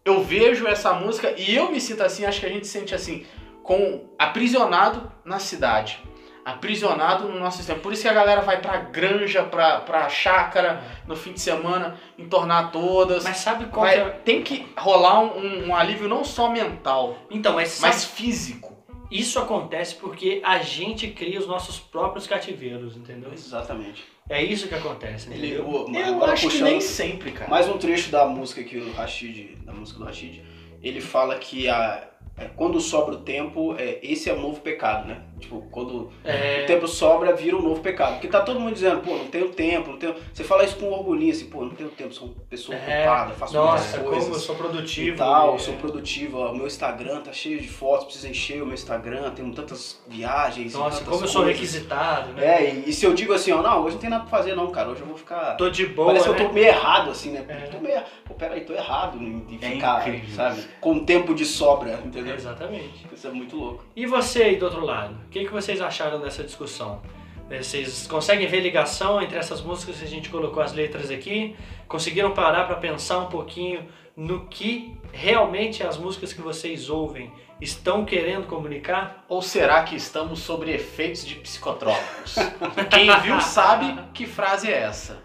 eu 0.04 0.22
vejo 0.22 0.66
essa 0.66 0.92
música 0.94 1.32
e 1.38 1.54
eu 1.54 1.70
me 1.70 1.80
sinto 1.80 2.02
assim, 2.02 2.24
acho 2.24 2.40
que 2.40 2.46
a 2.46 2.48
gente 2.48 2.66
se 2.66 2.72
sente 2.78 2.94
assim, 2.94 3.24
com 3.62 4.04
aprisionado 4.18 5.10
na 5.24 5.38
cidade. 5.38 6.00
Aprisionado 6.44 7.28
no 7.28 7.38
nosso 7.38 7.58
sistema. 7.58 7.78
Por 7.78 7.92
isso 7.92 8.02
que 8.02 8.08
a 8.08 8.12
galera 8.12 8.40
vai 8.40 8.61
pra 8.61 8.76
granja, 8.78 9.44
pra, 9.44 9.80
pra 9.80 10.08
chácara, 10.08 10.82
no 11.06 11.14
fim 11.14 11.32
de 11.32 11.40
semana, 11.40 11.96
entornar 12.18 12.72
todas. 12.72 13.22
Mas 13.25 13.37
sabe 13.38 13.66
qual 13.66 13.87
Vai- 13.87 13.94
que 13.94 14.00
é... 14.00 14.11
Tem 14.11 14.42
que 14.42 14.66
rolar 14.76 15.20
um, 15.20 15.68
um 15.68 15.75
alívio 15.75 16.08
não 16.08 16.25
só 16.25 16.50
mental, 16.50 17.16
Então, 17.30 17.54
mas, 17.54 17.68
sabe- 17.68 17.92
mas 17.94 18.04
físico. 18.04 18.76
isso 19.11 19.38
acontece 19.38 19.94
porque 19.94 20.40
a 20.44 20.58
gente 20.58 21.06
cria 21.08 21.38
os 21.38 21.46
nossos 21.46 21.78
próprios 21.78 22.26
cativeiros, 22.26 22.96
entendeu? 22.96 23.30
Exatamente. 23.32 24.04
É 24.28 24.42
isso 24.42 24.66
que 24.68 24.75
acontece, 24.75 25.30
Ele, 25.32 25.46
entendeu? 25.54 25.68
o- 25.68 25.94
Eu 25.96 26.06
agora 26.16 26.32
acho 26.32 26.42
que 26.42 26.49
puxando 26.52 26.68
nem 26.70 26.80
sempre, 26.80 27.32
cara. 27.32 27.50
mais 27.50 27.68
um 27.68 27.78
trecho 27.78 28.11
da 28.11 28.26
música 28.26 28.62
que 28.64 28.78
o 28.78 28.92
Rashid, 28.92 29.56
da 29.64 29.72
música 29.72 29.99
do 29.99 30.04
Rashid, 30.06 30.42
ele 30.82 31.00
fala 31.00 31.37
que 31.37 31.68
a, 31.68 32.08
é, 32.38 32.46
quando 32.56 32.80
sobra 32.80 33.14
o 33.14 33.18
tempo, 33.18 33.75
é, 33.78 33.99
esse 34.02 34.30
é 34.30 34.32
o 34.32 34.40
novo 34.40 34.61
pecado, 34.61 35.06
né? 35.08 35.20
Tipo, 35.42 35.61
quando 35.70 36.11
É, 36.25 36.62
o 36.62 36.66
tempo 36.66 36.87
sobra, 36.88 37.34
vira 37.34 37.56
um 37.56 37.62
novo 37.62 37.80
pecado. 37.80 38.12
Porque 38.14 38.28
tá 38.28 38.40
todo 38.40 38.58
mundo 38.61 38.72
dizendo, 38.75 39.00
pô, 39.00 39.16
não 39.16 39.26
tenho 39.26 39.49
tempo, 39.50 39.90
não 39.90 39.99
tenho... 39.99 40.14
Você 40.32 40.44
fala 40.44 40.64
isso 40.64 40.76
com 40.76 40.90
orgulhinho, 40.90 41.32
assim, 41.32 41.46
pô, 41.46 41.62
não 41.64 41.70
tenho 41.70 41.90
tempo, 41.90 42.14
sou 42.14 42.28
uma 42.28 42.34
pessoa 42.49 42.76
É, 42.78 43.00
ocupada, 43.00 43.34
faço 43.34 43.54
nossa, 43.54 43.82
muitas 43.82 44.02
como 44.02 44.06
eu 44.16 44.20
coisas. 44.26 44.42
sou 44.42 44.54
produtivo. 44.56 45.08
E 45.08 45.18
tal, 45.18 45.56
e- 45.56 45.58
sou 45.61 45.75
produtivo, 45.75 46.38
ó, 46.38 46.52
o 46.52 46.56
meu 46.56 46.66
Instagram 46.66 47.20
tá 47.20 47.32
cheio 47.32 47.61
de 47.61 47.68
fotos, 47.68 48.04
preciso 48.04 48.28
encher 48.28 48.62
o 48.62 48.66
meu 48.66 48.75
Instagram, 48.75 49.30
tenho 49.32 49.52
tantas 49.52 50.00
viagens, 50.08 50.75
Nossa, 50.75 50.99
tantas 50.99 51.08
como 51.08 51.25
eu 51.25 51.28
sou 51.28 51.42
coisas. 51.42 51.61
requisitado, 51.61 52.32
né? 52.32 52.46
É, 52.64 52.75
e, 52.75 52.88
e 52.88 52.92
se 52.92 53.04
eu 53.04 53.12
digo 53.14 53.32
assim, 53.32 53.50
ó, 53.52 53.61
não, 53.61 53.82
hoje 53.84 53.94
não 53.94 54.00
tem 54.00 54.11
nada 54.11 54.25
pra 54.25 54.38
fazer 54.38 54.54
não, 54.54 54.70
cara, 54.70 54.88
hoje 54.90 55.00
eu 55.00 55.06
vou 55.06 55.16
ficar... 55.16 55.56
Tô 55.56 55.68
de 55.68 55.87
boa, 55.87 56.08
Parece 56.08 56.28
né? 56.28 56.34
que 56.37 56.42
eu 56.42 56.46
tô 56.49 56.52
meio 56.54 56.66
errado, 56.66 57.11
assim, 57.11 57.32
né? 57.32 57.44
É. 57.49 57.54
Tô 57.66 57.78
meio... 57.80 58.00
Pô, 58.25 58.34
peraí, 58.34 58.61
tô 58.62 58.72
errado 58.72 59.18
em 59.18 59.42
em 59.50 59.58
É 59.61 59.70
ficar, 59.70 60.08
incrível 60.08 60.34
sabe? 60.37 60.62
Com 60.80 61.04
tempo 61.04 61.34
de 61.34 61.44
sobra, 61.44 62.00
entendeu? 62.04 62.34
Exatamente. 62.34 63.06
Isso 63.12 63.26
é 63.26 63.30
muito 63.30 63.56
louco. 63.56 63.84
E 63.96 64.06
você 64.06 64.42
aí 64.44 64.56
do 64.56 64.64
outro 64.66 64.84
lado? 64.84 65.16
O 65.32 65.34
que, 65.34 65.46
que 65.46 65.50
vocês 65.50 65.80
acharam 65.80 66.20
dessa 66.20 66.44
discussão? 66.44 67.00
Eh, 67.48 67.62
Vocês 67.62 68.06
conseguem 68.06 68.46
ver 68.46 68.60
ligação 68.60 69.18
entre 69.18 69.38
essas 69.38 69.62
músicas 69.62 69.96
que 69.96 70.04
a 70.04 70.06
gente 70.06 70.28
colocou 70.28 70.62
as 70.62 70.74
letras 70.74 71.10
aqui? 71.10 71.56
Conseguiram 71.88 72.32
parar 72.32 72.64
para 72.66 72.76
pensar 72.76 73.16
um 73.20 73.28
pouquinho 73.30 73.88
no 74.14 74.44
que 74.44 74.94
realmente 75.10 75.82
as 75.82 75.96
músicas 75.96 76.34
que 76.34 76.42
vocês 76.42 76.90
ouvem 76.90 77.32
estão 77.62 78.04
querendo 78.04 78.46
comunicar? 78.46 79.24
Ou 79.26 79.40
será 79.40 79.82
que 79.84 79.96
estamos 79.96 80.40
sobre 80.40 80.70
efeitos 80.70 81.24
de 81.24 81.36
psicotrópicos? 81.36 82.34
Quem 82.92 83.18
viu 83.22 83.40
sabe 83.40 83.98
que 84.12 84.26
frase 84.26 84.70
é 84.70 84.82
essa. 84.82 85.22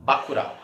Bacurau. 0.00 0.58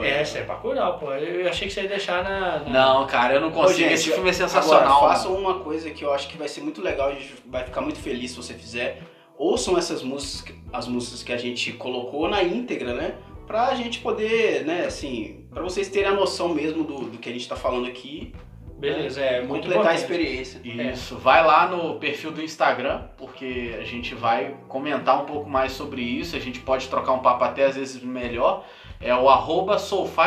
Essa 0.00 0.38
é 0.38 0.42
Bacurau, 0.44 0.98
pô. 0.98 1.12
Eu 1.12 1.48
achei 1.48 1.66
que 1.66 1.74
você 1.74 1.82
ia 1.82 1.88
deixar 1.88 2.22
na... 2.22 2.60
na- 2.60 2.70
Não, 2.70 3.06
cara, 3.06 3.34
eu 3.34 3.40
não 3.40 3.50
consigo. 3.50 3.80
gente, 3.80 3.92
Esse 3.94 4.12
filme 4.12 4.30
é 4.30 4.32
sensacional. 4.32 4.80
Agora, 4.82 5.00
mano. 5.02 5.12
façam 5.14 5.34
uma 5.34 5.54
coisa 5.60 5.90
que 5.90 6.04
eu 6.04 6.12
acho 6.12 6.28
que 6.28 6.36
vai 6.38 6.46
ser 6.48 6.60
muito 6.60 6.80
legal, 6.80 7.08
a 7.08 7.12
gente 7.14 7.34
vai 7.46 7.64
ficar 7.64 7.80
muito 7.80 7.98
feliz 7.98 8.30
se 8.30 8.36
você 8.36 8.54
fizer. 8.54 9.02
Ouçam 9.36 9.76
essas 9.76 10.02
músicas, 10.02 10.54
as 10.72 10.86
músicas 10.86 11.22
que 11.22 11.32
a 11.32 11.36
gente 11.36 11.72
colocou 11.72 12.28
na 12.28 12.42
íntegra, 12.42 12.94
né? 12.94 13.14
Pra 13.46 13.74
gente 13.74 13.98
poder, 13.98 14.64
né, 14.64 14.84
assim, 14.86 15.44
pra 15.52 15.62
vocês 15.62 15.88
terem 15.88 16.08
a 16.08 16.12
noção 16.14 16.48
mesmo 16.50 16.84
do, 16.84 16.98
do 17.10 17.18
que 17.18 17.28
a 17.28 17.32
gente 17.32 17.48
tá 17.48 17.56
falando 17.56 17.86
aqui. 17.88 18.32
Beleza, 18.78 19.20
é 19.20 19.40
muito 19.42 19.62
completar 19.68 19.92
a 19.92 19.94
experiência. 19.94 20.60
Isso, 20.64 21.16
vai 21.16 21.44
lá 21.44 21.68
no 21.68 22.00
perfil 22.00 22.32
do 22.32 22.42
Instagram, 22.42 23.02
porque 23.16 23.76
a 23.78 23.84
gente 23.84 24.12
vai 24.12 24.56
comentar 24.68 25.22
um 25.22 25.24
pouco 25.24 25.48
mais 25.48 25.70
sobre 25.72 26.02
isso, 26.02 26.34
a 26.34 26.40
gente 26.40 26.58
pode 26.58 26.88
trocar 26.88 27.12
um 27.12 27.20
papo 27.20 27.44
até 27.44 27.64
às 27.66 27.76
vezes 27.76 28.02
melhor. 28.02 28.64
É 29.02 29.14
o 29.14 29.28
arroba 29.28 29.76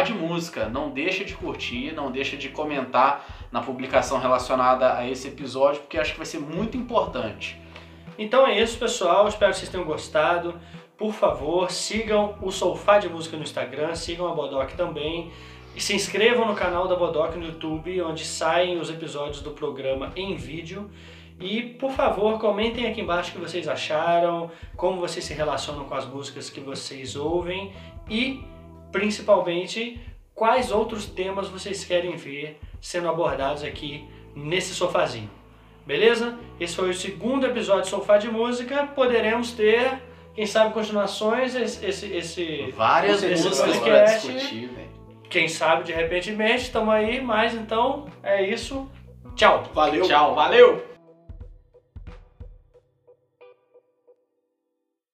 de 0.04 0.14
Música. 0.14 0.68
Não 0.68 0.90
deixa 0.90 1.24
de 1.24 1.34
curtir, 1.34 1.94
não 1.94 2.12
deixa 2.12 2.36
de 2.36 2.50
comentar 2.50 3.48
na 3.52 3.62
publicação 3.62 4.20
relacionada 4.20 4.98
a 4.98 5.10
esse 5.10 5.30
episódio, 5.30 5.82
porque 5.82 5.98
acho 5.98 6.12
que 6.12 6.18
vai 6.18 6.26
ser 6.26 6.40
muito 6.40 6.76
importante. 6.76 7.60
Então 8.18 8.46
é 8.46 8.62
isso, 8.62 8.78
pessoal. 8.78 9.28
Espero 9.28 9.52
que 9.54 9.60
vocês 9.60 9.72
tenham 9.72 9.86
gostado. 9.86 10.60
Por 10.98 11.14
favor, 11.14 11.72
sigam 11.72 12.36
o 12.42 12.52
Sofá 12.52 12.98
de 12.98 13.08
Música 13.08 13.38
no 13.38 13.44
Instagram, 13.44 13.96
sigam 13.96 14.28
a 14.28 14.34
Bodoc 14.34 14.74
também. 14.74 15.32
E 15.76 15.82
se 15.82 15.94
inscrevam 15.94 16.46
no 16.46 16.56
canal 16.56 16.88
da 16.88 16.96
Bodoc 16.96 17.36
no 17.36 17.46
YouTube, 17.46 18.02
onde 18.02 18.24
saem 18.24 18.80
os 18.80 18.90
episódios 18.90 19.42
do 19.42 19.52
programa 19.52 20.12
em 20.16 20.36
vídeo. 20.36 20.90
E, 21.40 21.62
por 21.62 21.92
favor, 21.92 22.40
comentem 22.40 22.88
aqui 22.88 23.02
embaixo 23.02 23.32
o 23.32 23.34
que 23.34 23.40
vocês 23.40 23.68
acharam, 23.68 24.50
como 24.78 25.02
vocês 25.02 25.26
se 25.26 25.34
relacionam 25.34 25.84
com 25.84 25.94
as 25.94 26.06
músicas 26.06 26.50
que 26.50 26.62
vocês 26.62 27.18
ouvem 27.18 27.74
e, 28.10 28.42
principalmente, 29.00 30.00
quais 30.34 30.72
outros 30.72 31.06
temas 31.06 31.50
vocês 31.50 31.84
querem 31.84 32.16
ver 32.16 32.58
sendo 32.80 33.10
abordados 33.10 33.62
aqui 33.64 34.08
nesse 34.34 34.74
sofazinho. 34.74 35.30
Beleza? 35.86 36.38
Esse 36.60 36.76
foi 36.78 36.90
o 36.90 36.94
segundo 36.94 37.46
episódio 37.46 37.84
de 37.84 37.90
Sofá 37.90 38.18
de 38.18 38.30
Música. 38.30 38.88
Poderemos 38.96 39.52
ter, 39.52 40.02
quem 40.34 40.46
sabe, 40.46 40.74
continuações. 40.74 41.54
Esse, 41.56 41.86
esse, 41.86 42.06
esse- 42.08 42.72
Várias 42.76 43.16
Com 43.16 43.20
certeza, 43.20 43.50
músicas 43.50 43.76
vai 43.76 43.80
para 43.90 44.00
podcast. 44.00 44.32
discutir, 44.32 44.68
velho. 44.68 44.90
quem 45.30 45.48
sabe, 45.50 45.84
de 45.84 45.92
repentemente, 45.92 46.64
estamos 46.64 46.94
aí. 46.94 47.22
Mas 47.22 47.54
então, 47.54 48.08
é 48.24 48.42
isso. 48.50 48.90
Tchau! 49.36 49.64
Valeu! 49.74 50.04
Tchau, 50.08 50.34
valeu! 50.34 50.95